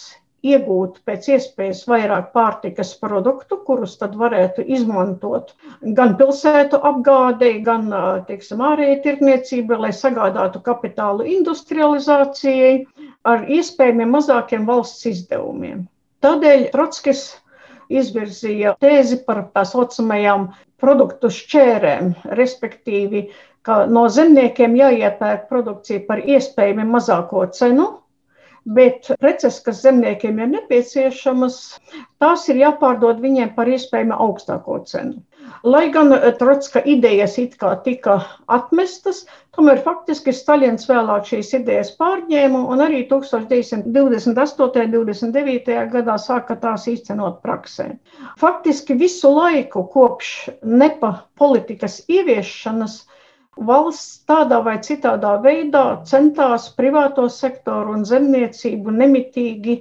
iegūt 0.53 1.01
pēc 1.09 1.29
iespējas 1.35 1.83
vairāk 1.91 2.31
pārtikas 2.37 2.93
produktu, 3.03 3.59
kurus 3.67 3.97
tad 4.01 4.17
varētu 4.21 4.65
izmantot 4.77 5.55
gan 5.99 6.15
pilsētu 6.21 6.81
apgādei, 6.91 7.59
gan 7.67 7.91
teiksim, 8.29 8.63
ārējai 8.71 9.01
tirdzniecībai, 9.07 9.81
lai 9.87 9.93
sagādātu 9.97 10.63
kapitālu 10.69 11.27
industrializācijai 11.39 12.73
ar 13.33 13.45
iespējamiem 13.59 14.17
mazākiem 14.19 14.67
valsts 14.69 15.11
izdevumiem. 15.13 15.85
Tādēļ 16.25 16.71
Trotskis 16.73 17.27
izvirzīja 17.89 18.75
tēzi 18.83 19.23
par 19.27 19.45
tā 19.55 19.65
saucamajām 19.69 20.49
produktu 20.83 21.31
šķērēm, 21.35 22.11
respektīvi, 22.39 23.29
ka 23.67 23.85
no 23.91 24.07
zemniekiem 24.13 24.77
jāiepērk 24.79 25.49
produkcija 25.51 26.05
par 26.09 26.23
iespējami 26.25 26.87
mazāko 26.89 27.45
cenu, 27.55 27.89
bet 28.65 29.09
preces, 29.21 29.61
kas 29.65 29.83
zemniekiem 29.85 30.39
ir 30.43 30.53
nepieciešamas, 30.55 31.59
tās 32.23 32.49
ir 32.49 32.61
jāpārdod 32.65 33.23
viņiem 33.25 33.55
par 33.57 33.71
iespējami 33.71 34.17
augstāko 34.17 34.83
cenu. 34.91 35.23
Lai 35.65 35.89
gan 35.91 36.13
Trotska 36.39 36.83
idejas 36.85 37.39
it 37.41 37.55
kā 37.61 37.71
tika 37.85 38.19
atmestas, 38.53 39.23
tomēr 39.57 39.81
faktiski 39.85 40.35
Staļins 40.35 40.89
vēlāk 40.91 41.29
šīs 41.31 41.55
idejas 41.61 41.95
pārņēma 41.99 42.61
un 42.75 42.83
arī 42.85 43.05
1928. 43.11 44.99
un 45.01 45.09
29. 45.09 45.79
gadā 45.95 46.19
sāka 46.21 46.59
tās 46.61 46.87
īstenot 46.91 47.41
praksē. 47.45 47.91
Faktiski 48.41 48.99
visu 48.99 49.33
laiku 49.35 49.87
kopš 49.95 50.35
nepa 50.63 51.15
politikas 51.41 52.03
ieviešanas 52.09 53.01
valsts 53.67 54.23
tādā 54.29 54.59
vai 54.65 54.77
citādā 54.85 55.33
veidā 55.43 55.83
centās 56.09 56.69
privāto 56.79 57.25
sektoru 57.33 57.97
un 57.97 58.05
zemniecību 58.09 58.93
nemitīgi 58.95 59.75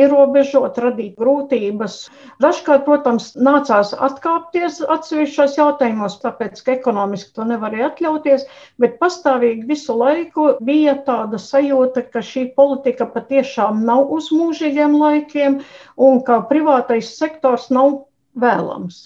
ierobežot, 0.00 0.78
radīt 0.84 1.18
grūtības. 1.20 1.96
Dažkārt, 2.42 2.84
protams, 2.88 3.30
nācās 3.36 3.92
atkāpties 4.08 4.80
atsevišķos 4.96 5.58
jautājumos, 5.60 6.18
tāpēc, 6.24 6.62
ka 6.66 6.74
ekonomiski 6.78 7.34
to 7.38 7.46
nevarēja 7.52 7.92
atļauties, 7.92 8.46
bet 8.82 8.98
pastāvīgi 9.02 9.68
visu 9.70 9.96
laiku 10.00 10.50
bija 10.66 10.96
tāda 11.06 11.38
sajūta, 11.42 12.06
ka 12.10 12.24
šī 12.24 12.48
politika 12.58 13.06
patiešām 13.14 13.84
nav 13.86 14.10
uz 14.18 14.32
mūžīgiem 14.34 14.98
laikiem 15.00 15.62
un 15.96 16.22
ka 16.26 16.42
privātais 16.50 17.14
sektors 17.18 17.70
nav 17.74 18.04
vēlams. 18.38 19.02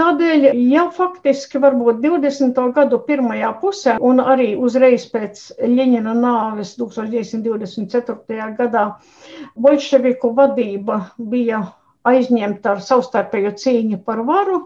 Tādēļ, 0.00 0.44
ja 0.72 0.86
faktiski 0.96 1.60
varbūt 1.60 1.98
20. 2.00 2.58
gadu 2.76 2.98
pirmajā 3.04 3.50
pusē 3.60 3.96
un 4.10 4.22
arī 4.22 4.54
uzreiz 4.66 5.02
pēc 5.12 5.42
Ļeņina 5.60 6.14
nāves 6.16 6.70
1924. 6.78 8.46
gadā 8.60 8.84
bolševiku 9.66 10.30
vadība 10.38 10.96
bija 11.34 11.60
aizņemta 12.08 12.72
ar 12.74 12.80
savstarpēju 12.86 13.52
cīņu 13.60 13.98
par 14.06 14.22
varu, 14.30 14.62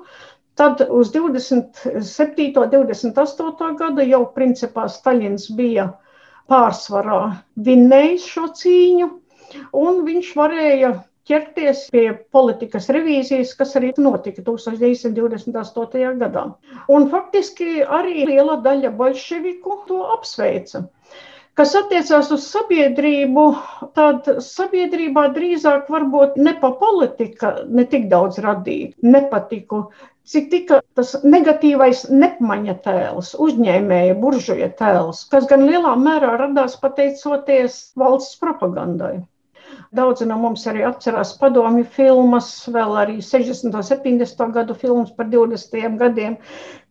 tad 0.61 0.85
uz 0.87 1.11
27. 1.17 2.47
un 2.63 2.71
28. 2.77 3.73
gadu 3.83 4.07
jau 4.07 4.23
principā 4.37 4.87
Staļins 4.99 5.49
bija 5.59 5.89
pārsvarā 6.53 7.19
vinnējis 7.71 8.29
šo 8.37 8.47
cīņu, 8.63 9.11
un 9.83 10.01
viņš 10.07 10.31
varēja 10.39 10.95
ķerties 11.29 11.85
pie 11.93 12.07
politikas 12.37 12.91
revīzijas, 12.97 13.55
kas 13.59 13.77
arī 13.81 13.93
notika 14.07 14.45
1928. 14.47 16.17
gadā. 16.25 16.45
Un 16.97 17.09
faktiski 17.13 17.85
arī 18.01 18.27
liela 18.31 18.59
daļa 18.67 18.93
bolševiku 18.99 19.79
to 19.89 20.03
apsveica. 20.17 20.85
Kas 21.55 21.73
attiecās 21.79 22.33
uz 22.35 22.45
sabiedrību, 22.51 23.43
tad 23.95 24.27
sabiedrībā 24.43 25.29
drīzāk 25.37 25.87
varbūt 25.95 26.35
ne 26.47 26.57
pa 26.63 26.73
politika 26.81 27.53
ne 27.79 27.85
tik 27.93 28.09
daudz 28.11 28.41
radīja 28.43 28.91
nepatiku, 29.15 29.85
cik 30.33 30.49
tika 30.51 30.81
tas 30.99 31.13
negatīvais 31.23 32.09
nepmaņa 32.11 32.75
tēls, 32.89 33.31
uzņēmēja 33.47 34.17
buržuja 34.25 34.73
tēls, 34.81 35.23
kas 35.31 35.47
gan 35.53 35.63
lielā 35.69 35.95
mērā 36.01 36.35
radās 36.43 36.75
pateicoties 36.83 37.79
valsts 38.03 38.41
propagandai. 38.43 39.15
Daudzi 39.95 40.27
no 40.27 40.37
mums 40.43 40.65
arī 40.71 40.83
atcerās 40.89 41.33
padomju 41.39 41.85
filmas, 41.97 42.49
vēl 42.77 42.97
arī 43.05 43.17
60. 43.23 43.71
un 43.79 43.85
70. 43.89 44.41
gadu 44.57 44.75
filmas 44.81 45.13
par 45.19 45.29
20. 45.35 45.77
gadiem, 46.01 46.35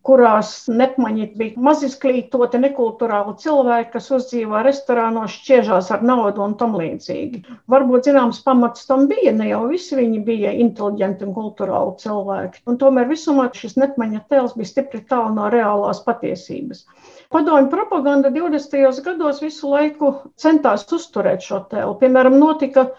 kurās 0.04 0.50
nepmaņi 0.68 1.26
bija 1.38 1.62
mazizglītoti, 1.64 2.60
nekulturāli 2.60 3.34
cilvēki, 3.40 3.90
kas 3.94 4.10
uzdzīvo 4.12 4.60
restorānos, 4.66 5.32
šķiežās 5.38 5.88
ar 5.94 6.04
naudu 6.04 6.44
un 6.44 6.56
tam 6.60 6.76
līdzīgi. 6.76 7.40
Varbūt 7.72 8.10
zināms 8.10 8.42
pamats 8.44 8.84
tam 8.90 9.06
bija, 9.08 9.32
ne 9.32 9.48
jau 9.48 9.62
visi 9.70 9.96
viņi 9.96 10.20
bija 10.26 10.52
inteliģenti 10.66 11.24
un 11.28 11.34
kulturāli 11.38 11.96
cilvēki. 12.04 12.62
Un 12.68 12.80
tomēr 12.82 13.08
visumā 13.08 13.48
šis 13.56 13.78
nepmaņa 13.80 14.26
tēls 14.32 14.56
bija 14.58 14.74
stipri 14.74 15.00
tālu 15.08 15.32
no 15.38 15.48
reālās 15.54 16.04
patiesības. 16.04 16.84
Padomju 17.32 17.70
propaganda 17.72 18.28
20. 18.30 19.04
gados 19.04 19.40
visu 19.42 19.72
laiku 19.72 20.16
centās 20.36 20.84
uzturēt 20.92 21.42
šo 21.42 21.64
tēlu. 21.72 21.96
Piemēram, 22.02 22.36
notika 22.38 22.90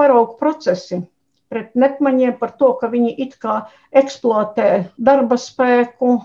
paraugu 0.00 0.38
procesi 0.40 1.04
pret 1.52 1.76
nepmaņiem 1.78 2.38
par 2.40 2.56
to, 2.58 2.72
ka 2.80 2.88
viņi 2.90 3.12
it 3.26 3.36
kā 3.42 3.60
eksploatē 3.94 4.68
darba 4.98 5.38
spēku, 5.38 6.16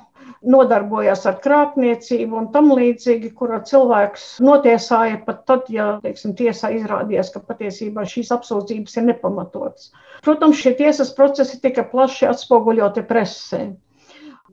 nodarbojās 0.45 1.25
ar 1.27 1.39
krāpniecību 1.43 2.37
un 2.41 2.47
tam 2.53 2.71
līdzīgi, 2.77 3.31
kurā 3.35 3.59
cilvēks 3.67 4.27
notiesāja 4.45 5.19
pat 5.25 5.43
tad, 5.49 5.67
ja 5.73 5.89
teiksim, 6.03 6.35
tiesā 6.39 6.71
izrādījās, 6.77 7.33
ka 7.33 7.43
patiesībā 7.43 8.05
šīs 8.07 8.31
apsūdzības 8.35 8.97
ir 9.01 9.07
nepamatotas. 9.09 9.91
Protams, 10.23 10.61
šie 10.61 10.75
tiesas 10.79 11.11
procesi 11.17 11.59
tika 11.63 11.83
plaši 11.91 12.29
atspoguļoti 12.31 13.05
presē. 13.09 13.65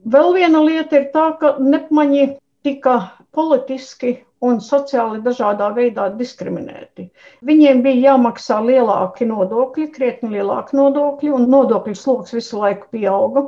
Vēl 0.07 0.35
viena 0.35 0.61
lieta 0.63 0.99
ir 0.99 1.09
tā, 1.15 1.31
ka 1.39 1.55
nepmaņi 1.59 2.27
tika 2.67 2.99
politiski 3.35 4.17
un 4.43 4.59
sociāli 4.61 5.21
dažādā 5.25 5.69
veidā 5.73 6.07
diskriminēti. 6.17 7.07
Viņiem 7.47 7.81
bija 7.85 8.11
jāmaksā 8.11 8.59
lielāki 8.65 9.25
nodokļi, 9.29 9.87
krietni 9.95 10.35
lielāki 10.35 10.77
nodokļi, 10.77 11.31
un 11.33 11.47
nodokļu 11.53 11.95
sloks 11.97 12.35
visu 12.37 12.61
laiku 12.61 12.91
pieauga. 12.93 13.47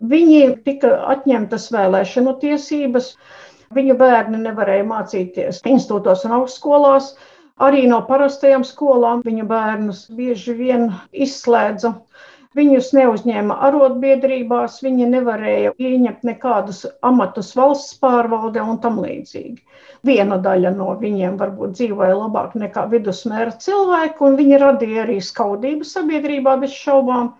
Viņiem 0.00 0.58
tika 0.66 0.92
atņemtas 1.14 1.70
vēlēšanu 1.72 2.36
tiesības, 2.42 3.14
viņu 3.76 3.96
bērni 4.00 4.42
nevarēja 4.42 4.84
mācīties 4.90 5.62
institūtos 5.64 6.26
un 6.28 6.36
augstskolās. 6.40 7.14
Arī 7.56 7.86
no 7.88 8.02
parastajām 8.04 8.66
skolām 8.68 9.22
viņu 9.24 9.46
bērnus 9.48 10.04
bieži 10.12 10.52
vien 10.58 10.90
izslēdza 11.12 11.94
Viņus 12.56 12.86
neuzņēma 12.96 13.54
arotbiedrībās, 13.66 14.78
viņi 14.84 15.06
nevarēja 15.12 15.74
ieņemt 15.76 16.22
nekādus 16.24 16.78
amatus 17.04 17.50
valsts 17.58 17.98
pārvaldē 18.00 18.62
un 18.64 18.78
tam 18.84 18.96
līdzīgi. 19.02 19.58
Viena 20.08 20.38
daļa 20.46 20.72
no 20.78 20.94
viņiem 21.02 21.36
varbūt 21.42 21.74
dzīvoja 21.76 22.14
labāk 22.16 22.54
nekā 22.62 22.86
vidusmēra 22.94 23.52
cilvēki, 23.66 24.24
un 24.28 24.38
viņi 24.40 24.62
radīja 24.62 25.04
arī 25.04 25.18
skaudību 25.26 25.84
sabiedrībā 25.90 26.56
bez 26.62 26.72
šaubām. 26.72 27.34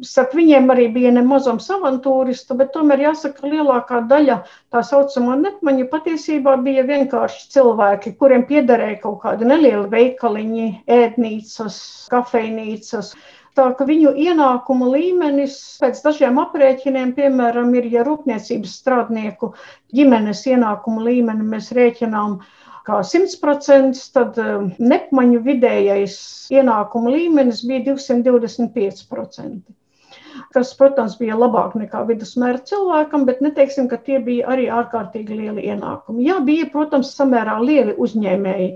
Starp 0.00 0.32
viņiem 0.32 0.70
arī 0.72 0.86
bija 0.94 1.10
nemazums 1.12 1.66
avantūristu, 1.74 2.54
bet 2.56 2.70
tomēr 2.72 3.02
jāsaka, 3.04 3.44
lielākā 3.44 3.98
daļa 4.08 4.38
tā 4.72 4.80
saucamā 4.88 5.36
netmaņa 5.36 5.84
patiesībā 5.90 6.54
bija 6.64 6.86
vienkārši 6.88 7.50
cilvēki, 7.52 8.14
kuriem 8.16 8.46
piederēja 8.48 9.02
kaut 9.02 9.20
kādi 9.26 9.50
nelieli 9.50 9.84
veikaliņi, 9.92 10.70
ēdnīcas, 10.96 11.76
kafejnīcas, 12.14 13.12
Tā 13.52 13.66
ka 13.76 13.84
viņu 13.84 14.14
ienākumu 14.16 14.86
līmenis 14.94 15.54
pēc 15.82 15.98
dažiem 16.06 16.38
aprēķiniem, 16.40 17.10
piemēram, 17.18 17.74
ir, 17.76 17.88
ja 17.92 18.04
rūpniecības 18.06 18.76
strādnieku 18.80 19.50
ģimenes 19.92 20.40
ienākumu 20.48 21.04
līmeni 21.04 21.44
mēs 21.50 21.68
rēķinām 21.76 22.38
kā 22.88 23.02
100%, 23.10 24.00
tad 24.16 24.40
um, 24.40 24.70
nepmaņu 24.80 25.42
vidējais 25.44 26.16
ienākumu 26.56 27.12
līmenis 27.12 27.60
bija 27.68 27.84
225%. 27.92 29.60
Kas, 30.52 30.72
protams, 30.76 31.14
bija 31.20 31.36
labāk 31.40 31.76
nekā 31.80 32.02
vidusmēra 32.08 32.60
cilvēkam, 32.68 33.24
bet 33.28 33.40
neteiksim, 33.44 33.86
ka 33.88 33.96
tie 34.04 34.18
bija 34.20 34.50
arī 34.52 34.66
ārkārtīgi 34.68 35.38
lieli 35.38 35.64
ienākumi. 35.72 36.26
Jā, 36.26 36.40
bija, 36.44 36.66
protams, 36.72 37.14
samērā 37.16 37.54
lieli 37.64 37.94
uzņēmēji, 37.96 38.68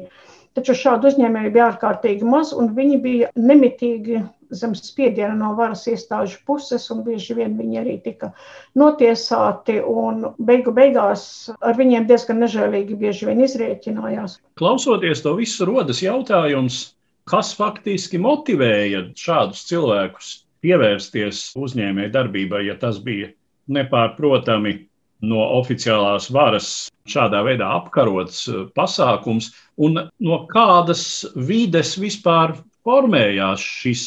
taču 0.57 0.77
šādu 0.79 1.11
uzņēmēju 1.11 1.53
bija 1.53 1.67
ārkārtīgi 1.73 2.29
maz, 2.33 2.55
un 2.57 2.73
viņi 2.79 3.01
bija 3.05 3.29
nemitīgi 3.37 4.23
zem 4.51 4.75
spiediena 4.79 5.35
no 5.35 5.53
varas 5.59 5.85
iestāžu 5.91 6.39
puses, 6.47 6.87
un 6.95 7.03
bieži 7.07 7.37
vien 7.39 7.57
viņi 7.59 7.81
arī 7.83 7.97
tika 8.05 8.31
notiesāti, 8.79 9.79
un 9.83 10.31
beigu 10.39 10.73
beigās 10.77 11.27
ar 11.61 11.77
viņiem 11.79 12.07
diezgan 12.09 12.41
nežēlīgi 12.45 12.99
bieži 13.01 13.29
vien 13.31 13.43
izrēķinājās. 13.47 14.39
Klausoties 14.61 15.25
to 15.27 15.35
visu, 15.41 15.67
rodas 15.69 16.03
jautājums, 16.05 16.81
kas 17.29 17.53
faktiski 17.59 18.23
motivēja 18.23 19.09
šādus 19.19 19.67
cilvēkus 19.69 20.35
pievērsties 20.67 21.47
uzņēmēju 21.63 22.13
darbībai, 22.19 22.67
ja 22.67 22.77
tas 22.83 22.99
bija 23.03 23.31
nepārprotami 23.71 24.75
no 25.27 25.43
oficiālās 25.57 26.29
varas 26.35 26.71
šādā 27.09 27.41
veidā 27.47 27.71
apkarots 27.79 28.45
pasākums, 28.77 29.53
un 29.79 30.03
no 30.21 30.39
kādas 30.51 31.25
vides 31.49 31.95
vispār 32.03 32.57
formējās 32.87 33.63
šis 33.81 34.07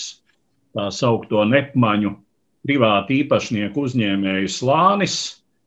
tā 0.77 0.89
saukto 0.93 1.43
nepmaņu 1.47 2.13
privātu 2.67 3.15
īpašnieku 3.23 3.87
uzņēmēju 3.87 4.51
slānis, 4.53 5.15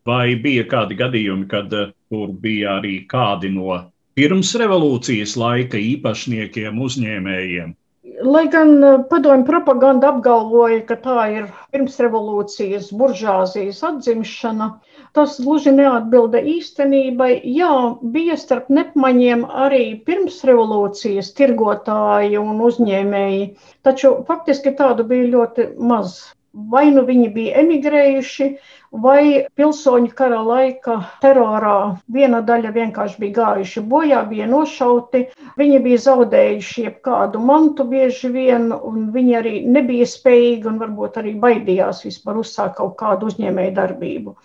vai 0.06 0.34
bija 0.44 0.64
kādi 0.68 0.98
gadījumi, 0.98 1.48
kad 1.50 1.72
eh, 1.72 1.92
tur 2.12 2.32
bija 2.44 2.78
arī 2.80 3.02
kādi 3.10 3.50
no 3.54 3.78
pirms 4.18 4.52
revolūcijas 4.60 5.36
laika 5.40 5.80
īpašniekiem, 5.80 6.80
uzņēmējiem? 6.86 7.72
Lai 8.22 8.48
gan 8.48 8.84
padomju 9.10 9.44
propaganda 9.46 10.10
apgalvoja, 10.12 10.82
ka 10.86 10.96
tā 11.04 11.22
ir 11.36 11.46
pirmsrevolūcijas 11.74 12.90
buržāzijas 13.00 13.80
atzimšana, 13.88 14.68
tas 15.18 15.38
gluži 15.42 15.72
neatbilda 15.74 16.42
īstenībai. 16.52 17.30
Jā, 17.56 17.72
bija 18.16 18.36
starp 18.38 18.70
nepmaņiem 18.78 19.42
arī 19.64 19.82
pirmsrevolūcijas 20.06 21.32
tirgotāji 21.40 22.38
un 22.42 22.62
uzņēmēji, 22.68 23.48
taču 23.88 24.14
faktiski 24.30 24.74
tādu 24.78 25.08
bija 25.10 25.32
ļoti 25.34 25.68
maz. 25.92 26.20
Vai 26.52 26.84
nu 26.94 27.02
viņi 27.08 27.28
bija 27.34 27.58
emigrējuši, 27.64 28.48
vai 28.92 29.46
pilsoņu 29.56 30.12
kara 30.16 30.40
laika 30.44 30.98
terorā 31.22 31.96
viena 32.12 32.42
daļa 32.44 32.72
vienkārši 32.74 33.20
bija 33.22 33.36
gājuši 33.38 33.82
bojā, 33.88 34.20
bija 34.28 34.46
nošauti. 34.50 35.24
Viņi 35.60 35.78
bija 35.86 36.02
zaudējuši 36.06 36.84
jebkādu 36.86 37.40
mantu 37.40 37.86
bieži 37.88 38.32
vien, 38.34 38.68
un 38.72 39.08
viņi 39.14 39.38
arī 39.38 39.54
nebija 39.66 40.08
spējīgi 40.08 40.68
un 40.68 40.78
varbūt 40.82 41.16
arī 41.22 41.34
baidījās 41.40 42.04
vispār 42.04 42.42
uzsākt 42.42 42.76
kaut 42.80 42.98
kādu 43.00 43.32
uzņēmēju 43.32 43.74
darbību. 43.80 44.36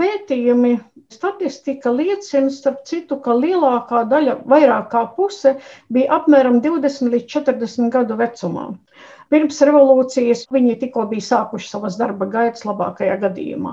Pētījumi, 0.00 0.78
statistika 1.12 1.90
liecina, 1.92 2.48
starp 2.50 2.86
citu, 2.88 3.18
ka 3.20 3.34
lielākā 3.36 4.06
daļa, 4.08 4.38
vairāk 4.48 4.88
kā 4.94 5.02
puse, 5.18 5.58
bija 5.92 6.16
apmēram 6.16 6.62
20 6.64 7.12
līdz 7.12 7.28
40 7.34 7.92
gadu 7.92 8.16
vecumā. 8.16 8.70
Pirms 9.32 9.62
revolūcijas 9.64 10.42
viņi 10.52 10.74
tikko 10.82 11.06
bija 11.08 11.24
sākuši 11.24 11.70
savas 11.70 11.94
darba 11.96 12.26
gaitas, 12.34 12.66
labākajā 12.68 13.14
gadījumā. 13.22 13.70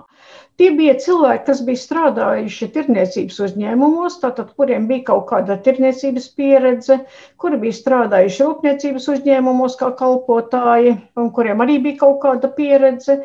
Tie 0.60 0.69
bija 0.76 0.93
cilvēki, 1.04 1.43
kas 1.50 1.60
bija 1.67 1.82
strādājuši 1.82 2.69
tirniecības 2.78 3.41
uzņēmumos, 3.48 4.17
tātad, 4.24 4.54
kuriem 4.60 4.88
bija 4.88 5.06
kaut 5.12 5.26
kāda 5.30 5.60
tirniecības 5.67 6.30
pieredze, 6.39 7.00
kuri 7.43 7.60
bija 7.62 7.78
strādājuši 7.78 8.43
rūpniecības 8.48 9.08
uzņēmumos 9.15 9.78
kā 9.80 9.91
kalpotāji, 10.00 10.98
un 11.19 11.32
kuriem 11.36 11.63
arī 11.67 11.80
bija 11.89 12.02
kaut 12.06 12.19
kāda 12.24 12.52
pieredze. 12.56 13.19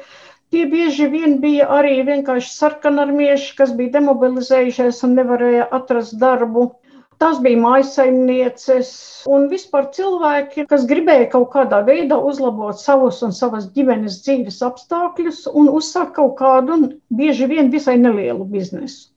Tie 0.55 0.67
bieži 0.71 1.09
vien 1.11 1.41
bija 1.43 1.67
arī 1.79 1.97
vienkārši 2.07 2.55
sarkanarmieši, 2.55 3.55
kas 3.59 3.75
bija 3.79 3.97
demobilizējušies 4.01 5.03
un 5.07 5.19
nevarēja 5.19 5.71
atrast 5.79 6.19
darbu. 6.23 6.73
Tās 7.23 7.39
bija 7.45 7.61
mājasaimnieces 7.63 8.91
un 9.37 9.47
vispār 9.53 9.89
cilvēki, 9.97 10.67
kas 10.71 10.87
gribēja 10.91 11.31
kaut 11.37 11.51
kādā 11.55 11.81
veidā 11.87 12.19
uzlabot 12.31 12.81
savus 12.81 13.23
un 13.27 13.35
savas 13.37 13.71
ģimenes 13.77 14.21
dzīves 14.27 14.61
apstākļus 14.69 15.47
un 15.53 15.73
uzsākt 15.81 16.17
kaut 16.21 16.37
kādu, 16.43 16.79
bieži 17.23 17.51
vien 17.55 17.71
visai 17.75 17.99
nelielu 18.03 18.47
biznesu 18.57 19.15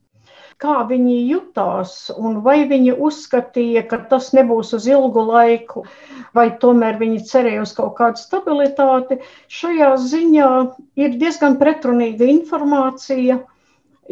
kā 0.62 0.76
viņi 0.90 1.16
jutās, 1.30 1.92
un 2.18 2.40
vai 2.46 2.64
viņi 2.70 2.96
uzskatīja, 3.08 3.84
ka 3.90 4.00
tas 4.12 4.32
nebūs 4.34 4.74
uz 4.78 4.88
ilgu 4.90 5.24
laiku, 5.30 5.84
vai 6.38 6.48
tomēr 6.64 6.98
viņi 7.02 7.26
cerēja 7.30 7.66
uz 7.66 7.74
kaut 7.78 7.94
kādu 8.00 8.22
stabilitāti. 8.22 9.20
Šajā 9.60 9.92
ziņā 10.02 10.50
ir 11.04 11.20
diezgan 11.22 11.60
pretrunīga 11.62 12.30
informācija. 12.34 13.40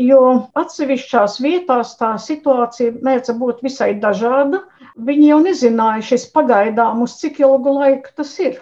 Jo 0.03 0.21
atsevišķās 0.59 1.39
vietās 1.43 1.95
tā 1.99 2.11
situācija 2.19 2.97
mēdz 3.07 3.35
būt 3.39 3.63
visai 3.63 3.93
dažāda. 4.05 4.65
Viņi 5.09 5.29
jau 5.31 5.41
nezināja 5.43 6.07
šis 6.13 6.29
pagaidām, 6.35 7.03
uz 7.05 7.15
cik 7.21 7.39
ilgu 7.45 7.77
laiku 7.79 8.15
tas 8.19 8.33
ir 8.43 8.59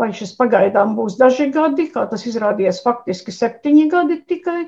vai 0.00 0.10
šis 0.16 0.32
pagaidām 0.38 0.94
būs 0.96 1.16
daži 1.20 1.48
gadi, 1.54 1.88
kā 1.92 2.06
tas 2.10 2.24
izrādījās 2.28 2.80
faktiski 2.84 3.34
septiņi 3.34 3.86
gadi 3.92 4.18
tikai, 4.32 4.60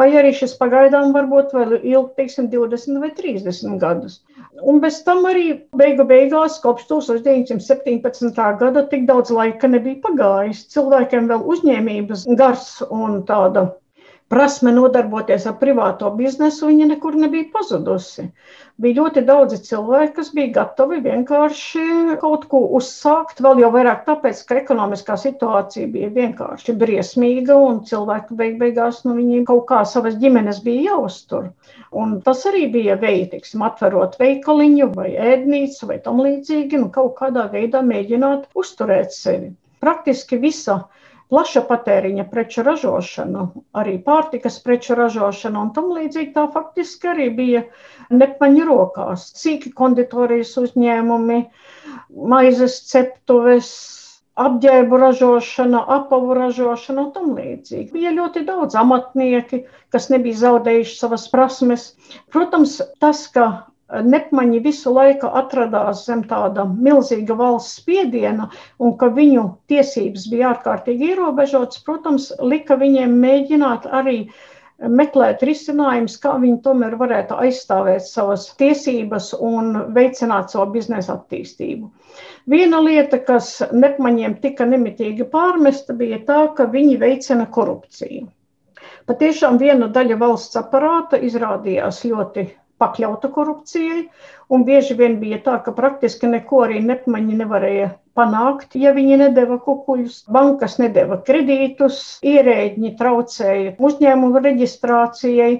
vai 0.00 0.08
arī 0.20 0.32
šis 0.36 0.56
pagaidām 0.60 1.12
varbūt 1.16 1.54
vēl 1.56 1.76
ilgi, 1.78 2.14
teiksim, 2.16 2.48
20 2.52 3.00
vai 3.02 3.10
30 3.18 3.76
gadus. 3.82 4.20
Un 4.66 4.80
bez 4.82 5.02
tam 5.06 5.26
arī 5.30 5.44
beigu 5.76 6.06
beigās, 6.08 6.58
kopš 6.64 6.88
1917. 6.90 8.40
gada, 8.62 8.86
tik 8.92 9.06
daudz 9.10 9.32
laika 9.34 9.70
nebija 9.70 10.00
pagājis. 10.08 10.66
Cilvēkiem 10.74 11.30
vēl 11.30 11.46
uzņēmības 11.54 12.26
gars 12.40 12.72
un 12.88 13.20
tāda 13.28 13.68
prasme 14.30 14.70
nodarboties 14.74 15.44
ar 15.50 15.56
privāto 15.58 16.08
biznesu, 16.14 16.68
viņa 16.70 16.86
nekur 16.92 17.16
nebija 17.18 17.48
pazudusi. 17.54 18.28
Bija 18.80 19.00
ļoti 19.00 19.24
daudzi 19.26 19.58
cilvēki, 19.66 20.12
kas 20.16 20.30
bija 20.36 20.52
gatavi 20.54 21.00
vienkārši 21.04 21.82
kaut 22.22 22.46
ko 22.52 22.60
uzsākt, 22.78 23.42
vēl 23.44 23.64
jau 23.64 23.70
vairāk 23.74 24.04
tāpēc, 24.06 24.42
ka 24.46 24.60
ekonomiskā 24.60 25.16
situācija 25.20 25.90
bija 25.96 26.12
vienkārši 26.14 26.76
briesmīga 26.80 27.58
un 27.58 27.82
cilvēki 27.90 28.38
beig 28.38 28.56
beigās 28.62 29.02
nu, 29.08 29.18
kaut 29.50 29.66
kā 29.72 29.82
savas 29.84 30.16
ģimenes 30.22 30.62
bija 30.64 30.94
jāuztur. 30.94 31.50
Un 31.90 32.20
tas 32.24 32.46
arī 32.48 32.68
bija 32.72 32.96
veids, 33.02 33.32
teiksim, 33.34 33.66
atverot 33.66 34.14
veikaliņu 34.22 34.92
vai 34.94 35.10
ēdnīcu 35.32 35.90
vai 35.90 35.98
tam 36.06 36.22
līdzīgi, 36.22 36.78
nu 36.78 36.88
kaut 36.94 37.18
kādā 37.18 37.50
veidā 37.50 37.82
mēģināt 37.82 38.46
uzturēt 38.54 39.12
sevi. 39.16 39.50
Praktiski 39.82 40.38
visa 40.38 40.84
plaša 41.30 41.62
patēriņa 41.68 42.26
preču 42.30 42.64
ražošana, 42.66 43.46
arī 43.80 43.96
pārtikas 44.06 44.58
preču 44.64 44.96
ražošana 44.98 45.62
un 45.62 45.70
tam 45.76 45.92
līdzīgi 45.94 46.34
tā 46.34 46.48
faktiski 46.54 47.12
arī 47.12 47.28
bija 47.38 47.62
nepaņa 48.10 48.66
rokās. 48.68 49.30
Cīki 49.38 49.72
konditorijas 49.78 50.56
uzņēmumi, 50.64 51.40
maizes 52.34 52.80
ceptuves, 52.90 53.70
apģērbu 54.40 54.98
ražošana, 55.02 55.80
apavu 55.96 56.34
ražošana 56.38 57.06
un 57.06 57.10
tam 57.14 57.32
līdzīgi. 57.38 57.90
Bija 57.94 58.14
ļoti 58.16 58.44
daudz 58.48 58.78
amatnieki, 58.78 59.64
kas 59.94 60.08
nebija 60.12 60.42
zaudējuši 60.44 60.96
savas 60.96 61.26
prasmes. 61.32 61.90
Protams, 62.32 62.78
tas, 63.02 63.26
ka 63.34 63.50
Nepmaņi 63.90 64.60
visu 64.62 64.92
laiku 64.94 65.28
atradās 65.40 66.04
zem 66.06 66.22
tāda 66.30 66.62
milzīga 66.70 67.34
valsts 67.38 67.80
spiediena, 67.80 68.46
un 68.78 68.94
ka 69.00 69.08
viņu 69.16 69.42
tiesības 69.72 70.28
bija 70.30 70.52
ārkārtīgi 70.52 71.10
ierobežotas, 71.14 71.82
protams, 71.88 72.28
lika 72.52 72.76
viņiem 72.78 73.16
mēģināt 73.24 73.88
arī 74.00 74.18
meklēt 75.00 75.42
risinājumus, 75.44 76.16
kā 76.22 76.36
viņi 76.40 76.60
tomēr 76.64 76.94
varētu 77.00 77.36
aizstāvēt 77.44 78.06
savas 78.06 78.46
tiesības 78.60 79.32
un 79.36 79.74
veicināt 79.96 80.54
savu 80.54 80.70
biznesa 80.78 81.18
attīstību. 81.18 81.90
Viena 82.48 82.80
lieta, 82.84 83.18
kas 83.26 83.56
nepmaņiem 83.72 84.38
tika 84.44 84.68
nemitīgi 84.70 85.26
pārmesta, 85.34 85.98
bija 85.98 86.22
tā, 86.30 86.40
ka 86.56 86.70
viņi 86.70 86.96
veicina 87.02 87.50
korupciju. 87.58 88.28
Patiešām 89.10 89.58
viena 89.58 89.90
daļa 89.90 90.16
valsts 90.20 90.56
aparāta 90.60 91.18
izrādījās 91.18 92.04
ļoti 92.06 92.46
pakļauta 92.80 93.30
korupcijai, 93.34 94.04
un 94.50 94.64
bieži 94.68 94.96
vien 94.98 95.18
bija 95.22 95.40
tā, 95.46 95.58
ka 95.64 95.74
praktiski 95.76 96.30
neko 96.30 96.64
arī 96.66 96.80
nepmaņi 96.84 97.40
nevarēja 97.42 97.90
panākt, 98.18 98.76
ja 98.76 98.92
viņi 98.96 99.18
nedeva 99.22 99.58
kukuļus. 99.64 100.24
Bankas 100.34 100.78
nedeva 100.82 101.20
kredītus, 101.26 102.00
ierēģi 102.26 102.94
traucēja 103.00 103.74
uzņēmumu 103.78 104.42
reģistrācijai. 104.46 105.52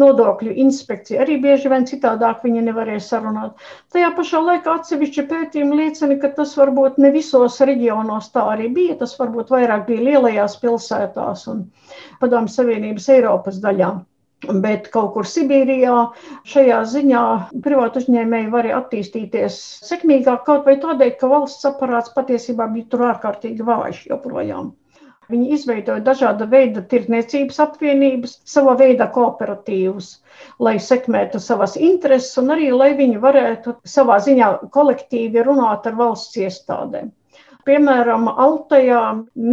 Nodokļu 0.00 0.54
inspekcija 0.62 1.22
arī 1.22 1.36
bieži 1.42 1.70
vien 1.70 1.84
citādāk 1.86 2.42
viņa 2.46 2.64
nevarēja 2.68 3.02
sarunāt. 3.04 3.66
Tajā 3.94 4.08
pašā 4.16 4.40
laikā 4.46 4.74
atsevišķi 4.78 5.26
pētījumi 5.30 5.80
liecina, 5.82 6.18
ka 6.22 6.32
tas 6.38 6.54
varbūt 6.58 6.98
ne 7.02 7.12
visos 7.14 7.60
reģionos 7.70 8.30
tā 8.34 8.46
arī 8.54 8.70
bija. 8.74 8.98
Tas 9.02 9.14
varbūt 9.20 9.52
vairāk 9.54 9.86
bija 9.90 10.06
lielajās 10.10 10.58
pilsētās 10.62 11.46
un 11.52 11.66
Padomju 12.22 12.54
Savienības 12.54 13.10
Eiropas 13.18 13.60
daļām. 13.62 14.02
Bet 14.46 14.84
kaut 14.94 15.08
kur 15.16 15.26
Sibīrijā 15.26 15.94
šajā 16.46 16.82
ziņā 16.92 17.22
privātu 17.64 17.98
uzņēmēji 18.02 18.50
var 18.52 18.68
attīstīties 18.76 19.56
sekmīgāk, 19.88 20.44
kaut 20.46 20.68
vai 20.68 20.76
tādēļ, 20.84 21.10
ka 21.18 21.30
valsts 21.32 21.66
aparāts 21.66 22.14
patiesībā 22.14 22.68
bija 22.74 22.86
tur 22.92 23.08
ārkārtīgi 23.08 23.66
vājš 23.66 24.04
joprojām. 24.12 24.70
Viņi 25.28 25.50
izveidoja 25.56 26.04
dažāda 26.04 26.46
veida 26.52 26.84
tirdzniecības 26.92 27.58
apvienības, 27.64 28.36
savā 28.48 28.76
veidā 28.80 29.10
kooperatīvus, 29.16 30.14
lai 30.64 30.78
sekmētu 30.80 31.42
savas 31.42 31.74
intereses 31.76 32.38
un 32.40 32.54
arī, 32.54 32.70
lai 32.72 32.92
viņi 33.00 33.18
varētu 33.26 33.74
savā 33.96 34.16
ziņā 34.24 34.52
kolektīvi 34.78 35.44
runāt 35.50 35.90
ar 35.90 35.98
valsts 35.98 36.38
iestādēm. 36.46 37.10
Piemēram, 37.68 38.30
Altajā 38.46 39.02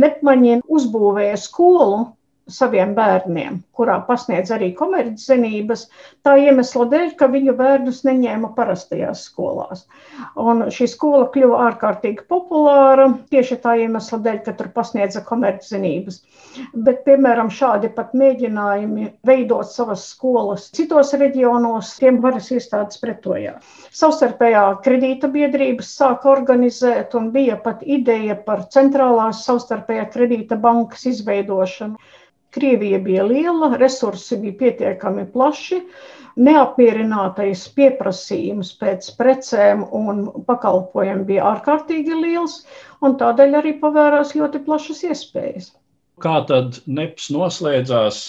Nepmaņiem 0.06 0.62
uzbūvēja 0.78 1.42
skolu, 1.42 2.06
saviem 2.48 2.94
bērniem, 2.96 3.64
kurā 3.78 3.98
pasniedz 4.08 4.52
arī 4.56 4.72
komerczenības, 4.78 5.86
tā 6.26 6.36
iemesla 6.42 6.88
dēļ, 6.92 7.12
ka 7.20 7.30
viņu 7.32 7.56
bērnus 7.60 8.04
neņēma 8.08 8.52
parastajās 8.58 9.26
skolās. 9.30 9.86
Un 10.40 10.68
šī 10.74 10.88
skola 10.92 11.28
kļuva 11.34 11.62
ārkārtīgi 11.70 12.26
populāra 12.32 13.10
tieši 13.34 13.60
tā 13.64 13.76
iemesla 13.84 14.22
dēļ, 14.26 14.40
ka 14.46 14.56
tur 14.60 14.72
pasniedza 14.76 15.24
komerczenības. 15.28 16.22
Bet, 16.88 17.04
piemēram, 17.08 17.52
šādi 17.52 17.92
pat 17.96 18.14
mēģinājumi 18.18 19.10
veidot 19.28 19.70
savas 19.72 20.06
skolas 20.14 20.70
citos 20.76 21.14
reģionos, 21.20 21.96
tiem 22.00 22.22
varas 22.24 22.52
iestādes 22.56 23.02
pretojās. 23.02 23.64
Savstarpējā 23.96 24.64
kredīta 24.86 25.30
biedrības 25.32 25.92
sāka 26.00 26.32
organizēt 26.32 27.16
un 27.20 27.32
bija 27.36 27.58
pat 27.64 27.84
ideja 27.84 28.38
par 28.48 28.66
centrālās 28.74 29.44
savstarpējā 29.48 30.08
kredīta 30.14 30.60
bankas 30.60 31.06
izveidošanu. 31.12 32.00
Krievija 32.56 33.00
bija 33.04 33.24
liela, 33.28 33.74
resursi 33.80 34.38
bija 34.42 34.56
pietiekami 34.62 35.26
plaši, 35.34 35.82
neapmierinātais 36.36 37.64
pieprasījums 37.76 38.74
pēc 38.80 39.10
precēm 39.20 39.84
un 39.96 40.26
pakalpojumiem 40.48 41.24
bija 41.28 41.50
ārkārtīgi 41.54 42.20
liels, 42.22 42.62
un 43.04 43.18
tādēļ 43.20 43.60
arī 43.62 43.76
pavērās 43.82 44.36
ļoti 44.40 44.64
plašas 44.68 45.04
iespējas. 45.12 45.70
Kā 46.24 46.40
tad 46.48 46.80
neps 46.88 47.30
noslēdzās 47.36 48.22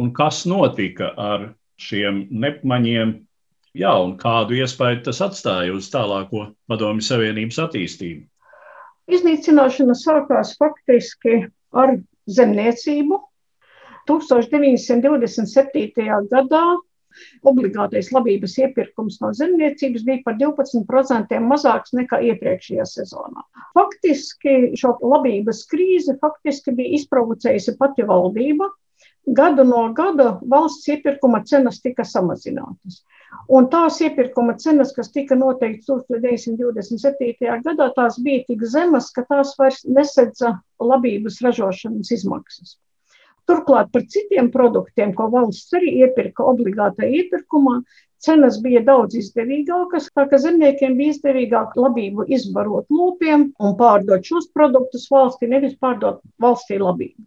un 0.00 0.12
kas 0.16 0.44
notika 0.48 1.12
ar 1.16 1.50
šiem 1.80 2.26
nepmaņiem? 2.32 3.14
Jā, 3.76 3.92
un 4.00 4.14
kādu 4.20 4.56
iespēju 4.56 5.02
tas 5.08 5.20
atstāja 5.24 5.74
uz 5.76 5.90
tālāko 5.92 6.46
Padomju 6.68 7.04
Savienības 7.04 7.60
attīstību? 7.66 8.24
Iznīcināšana 9.12 9.94
sākās 9.94 10.54
faktiski 10.58 11.42
ar 11.76 11.98
zemniecību, 12.26 13.20
1927. 14.08 16.06
gadā 16.32 16.66
obligātais 17.48 18.10
labības 18.14 18.56
iepirkums 18.60 19.18
no 19.22 19.32
zemniecības 19.36 20.04
bija 20.06 20.22
par 20.26 20.36
12% 20.40 21.38
mazāks 21.50 21.94
nekā 21.96 22.20
iepriekšējā 22.30 22.86
sezonā. 22.90 23.44
Faktiski 23.76 24.56
šo 24.80 24.96
labības 25.14 25.64
krīzi 25.70 26.16
faktiski 26.22 26.74
bija 26.76 27.00
izprovocējusi 27.00 27.76
pati 27.80 28.06
valdība. 28.10 28.70
Gadu 29.36 29.64
no 29.66 29.80
gada 29.96 30.36
valsts 30.46 30.86
iepirkuma 30.92 31.40
cenas 31.50 31.80
tika 31.82 32.04
samazinātas. 32.06 33.00
Un 33.50 33.66
tās 33.72 33.98
iepirkuma 34.00 34.54
cenas, 34.62 34.92
kas 34.94 35.10
tika 35.14 35.34
noteiktas 35.38 36.06
1927. 36.12 37.58
gadā, 37.66 37.90
tās 37.98 38.20
bija 38.22 38.44
tik 38.46 38.62
zemas, 38.70 39.10
ka 39.16 39.26
tās 39.26 39.56
vairs 39.58 39.82
nesedza 39.98 40.54
labības 40.78 41.42
ražošanas 41.42 42.14
izmaksas. 42.14 42.76
Turklāt 43.46 43.92
par 43.94 44.02
citiem 44.10 44.50
produktiem, 44.54 45.12
ko 45.14 45.28
valsts 45.30 45.74
arī 45.78 45.92
iepirka 46.02 46.46
obligātā 46.50 47.06
iepirkumā, 47.06 47.76
cenas 48.26 48.58
bija 48.64 48.82
daudz 48.86 49.14
izdevīgākas, 49.20 50.08
tā 50.16 50.24
ka 50.30 50.40
zemniekiem 50.42 50.96
bija 50.98 51.14
izdevīgāk 51.14 51.76
labību 51.78 52.26
izbarot 52.38 52.90
lopiem 52.90 53.50
un 53.62 53.76
pārdot 53.78 54.26
šos 54.26 54.50
produktus 54.56 55.06
valstī, 55.12 55.50
nevis 55.52 55.76
pārdot 55.78 56.18
valstī 56.42 56.80
labību. 56.82 57.22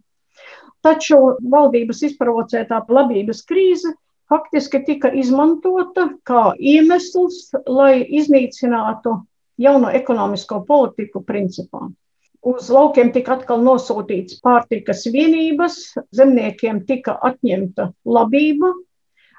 Taču 0.84 1.18
valdības 1.54 2.04
izprovocētā 2.08 2.82
labības 2.88 3.42
krīze 3.48 3.92
faktiski 4.30 4.82
tika 4.86 5.10
izmantota 5.22 6.06
kā 6.28 6.44
iemesls, 6.56 7.50
lai 7.66 8.04
iznīcinātu 8.20 9.16
jauno 9.60 9.90
ekonomisko 10.00 10.62
politiku 10.68 11.24
principā. 11.26 11.88
Uz 12.48 12.70
laukiem 12.72 13.10
tika 13.12 13.34
atkal 13.36 13.60
nosūtīts 13.64 14.38
pārtikas 14.44 15.02
vienības, 15.12 15.74
zemniekiem 16.16 16.78
tika 16.88 17.18
atņemta 17.28 17.90
labība, 18.16 18.70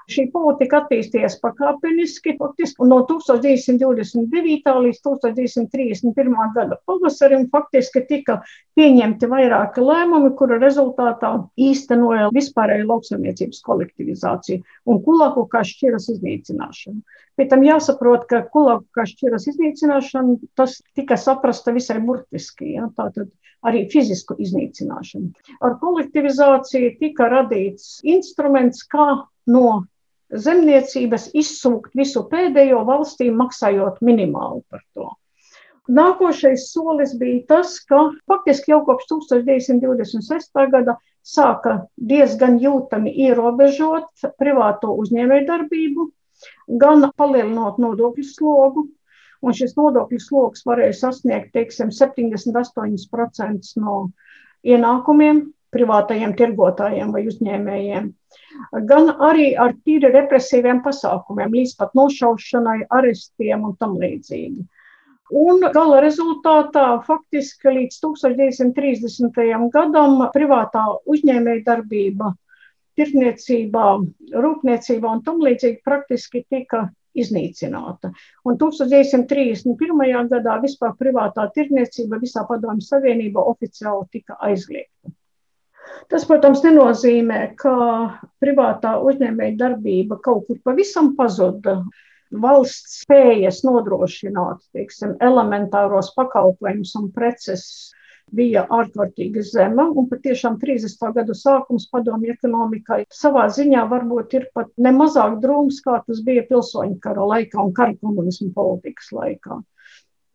Šī 0.09 0.25
politika 0.33 0.81
attīstījās 0.81 1.37
pakāpeniski, 1.43 2.33
faktiski 2.39 2.87
no 2.89 3.01
1929. 3.09 4.71
līdz 4.85 5.01
1931. 5.05 6.37
gada 6.55 6.79
pavasarim 6.89 7.47
faktiski 7.53 8.03
tika 8.09 8.39
pieņemti 8.79 9.29
vairāki 9.31 9.83
lēmumi, 9.85 10.33
kura 10.39 10.57
rezultātā 10.61 11.33
īstenoja 11.59 12.29
vispārēju 12.35 12.87
lauksaimniecības 12.89 13.61
kolektivizāciju 13.67 14.63
un 14.89 15.03
kulaku 15.05 15.45
kā 15.51 15.63
šķiras 15.67 16.09
iznīcināšanu. 16.15 17.03
Pēc 17.39 17.51
tam 17.53 17.63
jāsaprot, 17.65 18.25
ka 18.29 18.43
kulaku 18.53 18.87
kā 18.95 19.05
šķiras 19.09 19.47
iznīcināšana 19.53 20.39
tas 20.59 20.79
tika 20.97 21.17
saprasta 21.19 21.73
visai 21.75 21.99
burtiski, 22.03 22.73
ja, 22.75 22.89
tātad 22.97 23.29
arī 23.65 23.85
fizisku 23.91 24.35
iznīcināšanu. 24.41 25.31
Ar 25.61 25.77
kolektivizāciju 25.81 26.95
tika 27.01 27.29
radīts 27.31 27.99
instruments, 28.07 28.83
kā 28.89 29.07
no 29.51 29.83
zemniecības 30.31 31.31
izsūkt 31.35 31.97
visu 31.97 32.23
pēdējo 32.31 32.85
valstī, 32.87 33.29
maksājot 33.35 33.99
minimāli 34.05 34.63
par 34.71 34.83
to. 34.95 35.09
Nākošais 35.91 36.69
solis 36.71 37.15
bija 37.19 37.41
tas, 37.49 37.79
ka 37.89 38.11
faktiski 38.29 38.71
jau 38.71 38.83
kopš 38.87 39.09
1926. 39.11 40.61
gada 40.71 40.95
sāka 41.25 41.81
diezgan 41.97 42.59
jūtami 42.61 43.11
ierobežot 43.25 44.23
privāto 44.39 44.93
uzņēmējdarbību, 45.03 46.07
gan 46.81 47.09
palielinot 47.17 47.81
nodokļu 47.81 48.25
slogu, 48.29 48.85
un 49.41 49.57
šis 49.57 49.75
nodokļu 49.77 50.21
sloks 50.21 50.63
varēja 50.69 50.95
sasniegt, 51.01 51.51
teiksim, 51.57 51.91
78% 51.91 53.73
no 53.81 53.97
ienākumiem 54.63 55.47
privātajiem 55.75 56.35
tirgotājiem 56.39 57.13
vai 57.15 57.23
uzņēmējiem, 57.31 58.09
gan 58.91 59.09
arī 59.29 59.47
ar 59.65 59.73
tīri 59.85 60.11
represīviem 60.13 60.83
pasākumiem, 60.85 61.55
līdz 61.57 61.73
pat 61.79 61.97
nošaušanai, 61.97 62.77
arestiem 62.99 63.65
un 63.69 63.75
tam 63.79 63.97
līdzīgi. 64.01 64.67
Un 65.41 65.63
gala 65.71 66.01
rezultātā 66.03 66.85
faktiski 67.07 67.71
līdz 67.71 68.01
1930. 68.03 69.69
gadam 69.71 70.25
privātā 70.33 70.83
uzņēmēja 71.07 71.63
darbība, 71.69 72.33
tirniecībā, 72.99 73.85
rūpniecībā 74.43 75.13
un 75.15 75.21
tam 75.23 75.39
līdzīgi 75.45 75.79
praktiski 75.87 76.43
tika 76.51 76.89
iznīcināta. 77.15 78.11
Un 78.47 78.59
1931. 78.59 80.27
gadā 80.35 80.57
vispār 80.63 80.93
privātā 80.99 81.47
tirniecība 81.55 82.19
visā 82.21 82.43
padomju 82.47 82.83
savienībā 82.87 83.43
oficiāli 83.53 84.07
tika 84.17 84.37
aizliegta. 84.47 85.15
Tas, 86.11 86.25
protams, 86.27 86.61
nenozīmē, 86.65 87.39
ka 87.59 87.73
privātā 88.43 88.97
uzņēmēja 89.09 89.57
darbība 89.59 90.19
kaut 90.23 90.47
kur 90.47 90.59
pavisam 90.67 91.13
pazuda. 91.17 91.81
Valsts 92.43 93.01
spējas 93.03 93.59
nodrošināt 93.67 94.61
teiksim, 94.75 95.17
elementāros 95.19 96.13
pakalpojumus 96.15 96.93
un 96.99 97.09
preces 97.15 97.65
bija 98.31 98.63
ārkārtīgi 98.71 99.43
zema, 99.43 99.89
un 99.91 100.07
patiešām 100.07 100.55
30. 100.61 101.11
gadu 101.17 101.35
sākums 101.35 101.89
padomju 101.91 102.31
ekonomikai 102.31 103.01
savā 103.11 103.49
ziņā 103.57 103.83
varbūt 103.91 104.37
ir 104.39 104.47
pat 104.55 104.71
nemazāk 104.79 105.41
drūms, 105.43 105.81
kā 105.83 105.99
tas 106.07 106.23
bija 106.23 106.45
pilsoņu 106.47 107.01
kara 107.03 107.27
laikā 107.33 107.59
un 107.65 107.75
kara 107.75 107.97
komunismu 107.99 108.53
politikas 108.55 109.11
laikā 109.17 109.59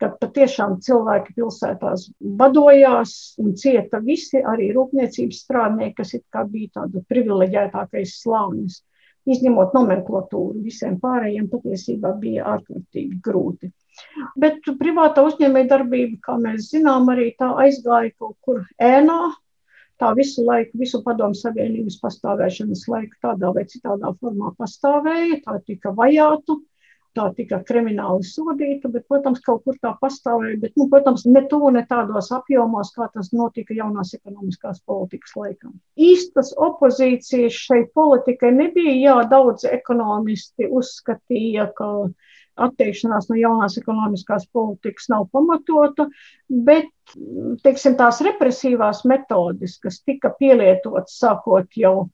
kad 0.01 0.19
patiešām 0.21 0.77
cilvēki 0.85 1.37
pilsētās 1.39 2.09
badojās 2.41 3.15
un 3.43 3.55
cieta 3.61 4.01
visi, 4.05 4.43
arī 4.43 4.69
rūpniecības 4.77 5.41
strādnieki, 5.47 5.97
kas 6.01 6.13
bija 6.53 6.83
tāda 6.83 7.03
privileģētākais 7.09 8.19
slānis. 8.21 8.83
Izņemot 9.27 9.73
nomenklatūru, 9.75 10.61
visiem 10.63 11.01
pārējiem 11.03 11.49
patiesībā 11.51 12.13
bija 12.21 12.45
ārkārtīgi 12.53 13.17
grūti. 13.25 13.73
Bet 14.39 14.69
privātā 14.79 15.25
uzņēmēja 15.27 15.71
darbība, 15.73 16.21
kā 16.29 16.37
mēs 16.39 16.69
zinām, 16.71 17.09
arī 17.11 17.33
tā 17.41 17.49
aizgāja 17.65 18.13
kaut 18.21 18.37
kur 18.47 18.61
ēnā, 18.79 19.33
tā 19.99 20.13
visu 20.15 20.45
laiku, 20.47 20.79
visu 20.79 21.01
padomu 21.03 21.35
savienības 21.35 21.99
pastāvēšanas 22.05 22.85
laiku 22.93 23.19
tādā 23.25 23.51
vai 23.57 23.65
citādā 23.73 24.13
formā 24.21 24.53
pastāvēja, 24.61 25.41
tā 25.49 25.59
tika 25.67 25.91
vajāta, 25.97 26.61
tā 27.17 27.27
tika 27.37 27.61
krimināli 27.67 28.27
sodīta, 28.27 28.91
bet, 28.93 29.07
protams, 29.11 29.41
kaut 29.45 29.65
kur 29.65 29.79
tā 29.83 29.95
pastāvēja, 30.01 30.61
bet, 30.63 30.75
nu, 30.79 30.89
protams, 30.93 31.25
ne 31.29 31.43
to, 31.51 31.63
ne 31.75 31.83
tādos 31.89 32.31
apjomos, 32.37 32.93
kā 32.97 33.09
tas 33.15 33.33
notika 33.37 33.77
jaunās 33.77 34.15
ekonomiskās 34.19 34.83
politikas 34.89 35.37
laikā. 35.39 35.73
Īstas 35.97 36.53
opozīcijas 36.69 37.57
šai 37.67 37.83
politikai 37.97 38.53
nebija, 38.57 38.97
jā, 39.01 39.19
daudz 39.33 39.67
ekonomisti 39.71 40.69
uzskatīja, 40.69 41.71
ka 41.77 41.91
atteikšanās 42.57 43.29
no 43.31 43.37
jaunās 43.39 43.77
ekonomiskās 43.81 44.47
politikas 44.53 45.11
nav 45.13 45.27
pamatota, 45.33 46.09
bet, 46.49 46.93
teiksim, 47.65 47.97
tās 48.01 48.23
represīvās 48.25 49.05
metodes, 49.09 49.77
kas 49.83 50.01
tika 50.05 50.33
pielietotas 50.39 51.19
sākot 51.21 51.77
jau 51.77 52.09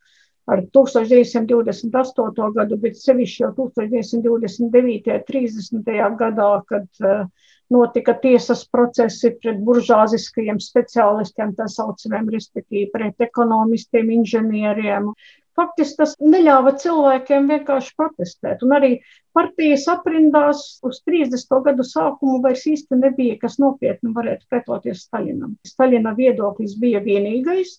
ar 0.52 0.62
1928. 0.76 2.52
gadu, 2.58 2.78
bet 2.84 3.00
sevišķi 3.00 3.42
jau 3.46 3.52
1929. 3.56 5.16
un 5.16 5.24
30. 5.28 5.92
gadā, 6.20 6.50
kad 6.68 7.04
uh, 7.04 7.26
notika 7.72 8.14
tiesas 8.20 8.64
procesi 8.68 9.32
pret 9.40 9.60
buržāziskajiem 9.66 10.60
speciālistiem, 10.62 11.54
tā 11.58 11.68
saucamiem, 11.70 12.30
respektīvi 12.34 12.90
pret 12.92 13.24
ekonomistiem, 13.28 14.10
inženieriem. 14.18 15.12
Faktiski 15.56 15.98
tas 16.00 16.14
neļāva 16.20 16.72
cilvēkiem 16.80 17.48
vienkārši 17.52 17.92
protestēt. 17.98 18.62
Un 18.64 18.72
arī 18.78 18.92
partijas 19.36 19.84
aprindās 19.92 20.62
uz 20.88 21.02
30. 21.08 21.58
gadu 21.66 21.84
sākumu 21.84 22.40
vairs 22.44 22.64
īsti 22.70 22.96
nebija, 23.00 23.36
kas 23.42 23.58
nopietni 23.60 24.14
varētu 24.16 24.48
pretoties 24.48 25.04
Staļinam. 25.06 25.58
Staļina 25.68 26.14
viedoklis 26.16 26.78
bija 26.80 27.02
vienīgais, 27.04 27.76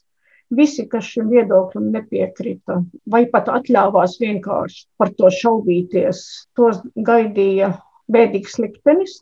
Visi, 0.53 0.85
kas 0.89 1.07
šim 1.09 1.29
viedoklim 1.33 1.89
nepiekrita, 1.93 2.79
vai 3.09 3.23
pat 3.31 3.49
atļāvās 3.49 4.17
vienkārši 4.21 4.85
par 5.01 5.11
to 5.17 5.29
šaubīties, 5.33 6.23
tos 6.57 6.81
gaidīja 7.09 7.73
bēdīgs 8.13 8.59
liktenis. 8.61 9.19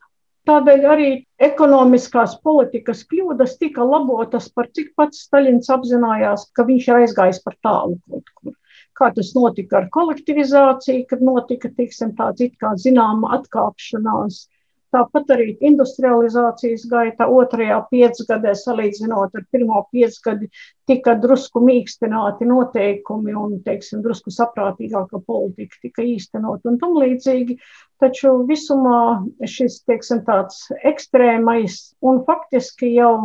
Tādēļ 0.50 0.86
arī 0.90 1.10
ekonomiskās 1.48 2.34
politikas 2.46 3.04
kļūdas 3.12 3.60
tika 3.62 3.86
labotas 3.86 4.50
par 4.50 4.72
cik 4.74 4.96
pats 4.98 5.28
Staļins 5.28 5.70
apzinājās, 5.76 6.48
ka 6.58 6.66
viņš 6.66 6.88
ir 6.90 7.02
aizgājis 7.04 7.42
par 7.46 7.58
tālu 7.68 8.00
kaut 8.10 8.34
kur. 8.40 8.56
Kā 8.98 9.12
tas 9.16 9.30
notika 9.38 9.80
ar 9.80 9.88
kolektivizāciju, 9.94 11.06
kad 11.10 11.22
notika, 11.26 11.70
tiksim, 11.78 12.16
tāds 12.18 12.42
it 12.44 12.58
kā 12.62 12.74
zināma 12.82 13.36
atkāpšanās 13.38 14.48
Tāpat 14.92 15.30
arī 15.32 15.54
industrializācijas 15.64 16.82
gaita 16.92 17.28
otrajā 17.32 17.78
piecgadē, 17.94 18.52
salīdzinot 18.60 19.38
ar 19.40 19.46
pirmo 19.56 19.86
piecgadi, 19.94 20.50
tika 20.92 21.14
drusku 21.24 21.62
mīkstināti 21.64 22.48
noteikumi 22.50 23.36
un, 23.40 23.54
teiksim, 23.64 24.02
drusku 24.04 24.34
saprātīgāka 24.36 25.22
politika 25.24 25.80
tika 25.88 26.04
īstenot 26.04 26.68
un 26.68 26.80
tam 26.82 27.00
līdzīgi. 27.00 27.56
Taču 28.04 28.36
visumā 28.50 29.00
šis, 29.48 29.80
teiksim, 29.88 30.26
tāds 30.28 30.66
ekstrēmais 30.92 31.80
un 32.04 32.24
faktiski 32.28 32.92
jau 32.98 33.16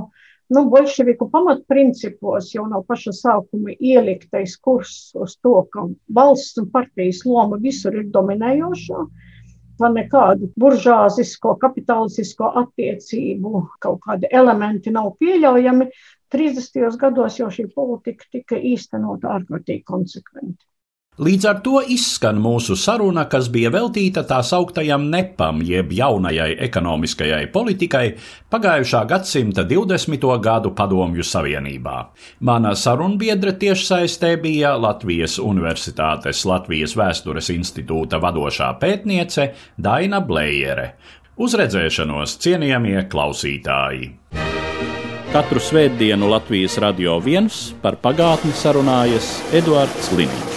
nu, 0.55 0.67
bolševiku 0.71 1.27
pamatprincipos 1.33 2.53
jau 2.55 2.69
no 2.71 2.85
paša 2.87 3.15
sākuma 3.25 3.75
ieliktais 3.75 4.55
kurs 4.63 5.11
uz 5.19 5.35
to, 5.43 5.59
ka 5.73 5.89
valsts 6.15 6.63
un 6.63 6.71
partijas 6.71 7.25
loma 7.27 7.59
visur 7.59 7.99
ir 7.99 8.13
dominējošā 8.15 9.07
man 9.83 9.97
nekādu 9.99 10.51
buržāzisko, 10.61 11.57
kapitalistisko 11.63 12.53
attiecību 12.63 13.63
kaut 13.83 14.01
kādi 14.07 14.31
elementi 14.31 14.93
nav 14.95 15.13
pieļaujami. 15.21 15.91
30. 16.35 16.97
gados 17.01 17.37
jau 17.39 17.51
šī 17.55 17.69
politika 17.75 18.27
tika 18.33 18.59
īstenota 18.59 19.37
ārkārtīgi 19.37 19.85
konsekventi. 19.87 20.65
Līdz 21.17 21.45
ar 21.49 21.61
to 21.65 21.79
izskan 21.81 22.37
mūsu 22.45 22.75
saruna, 22.77 23.23
kas 23.33 23.47
bija 23.49 23.71
veltīta 23.73 24.21
tā 24.29 24.43
sauktajam 24.45 25.07
nepam, 25.09 25.63
jeb 25.65 25.95
jaunajai 25.97 26.51
ekonomiskajai 26.67 27.47
politikai 27.55 28.11
pagājušā 28.53 29.01
gadsimta 29.09 29.65
20. 29.65 30.27
gadu 30.45 30.75
Padomju 30.77 31.25
Savienībā. 31.25 31.95
Mana 32.45 32.75
sarunbiedre 32.77 33.55
tiešsaistē 33.57 34.35
bija 34.43 34.75
Latvijas 34.77 35.39
Universitātes 35.41 36.43
Latvijas 36.45 36.93
Vēstures 37.01 37.49
institūta 37.55 38.21
vadošā 38.21 38.75
pētniece 38.83 39.55
Daina 39.81 40.21
Blējere. 40.21 40.91
Uz 41.41 41.57
redzēšanos, 41.57 42.37
cienījamie 42.45 43.07
klausītāji! 43.09 44.11
Katru 45.33 45.65
svētdienu 45.65 46.29
Latvijas 46.29 46.77
radio 46.85 47.17
viens 47.25 47.71
par 47.81 47.97
pagātni 48.05 48.53
sarunājas 48.53 49.33
Eduards 49.57 50.13
Liniņš. 50.13 50.56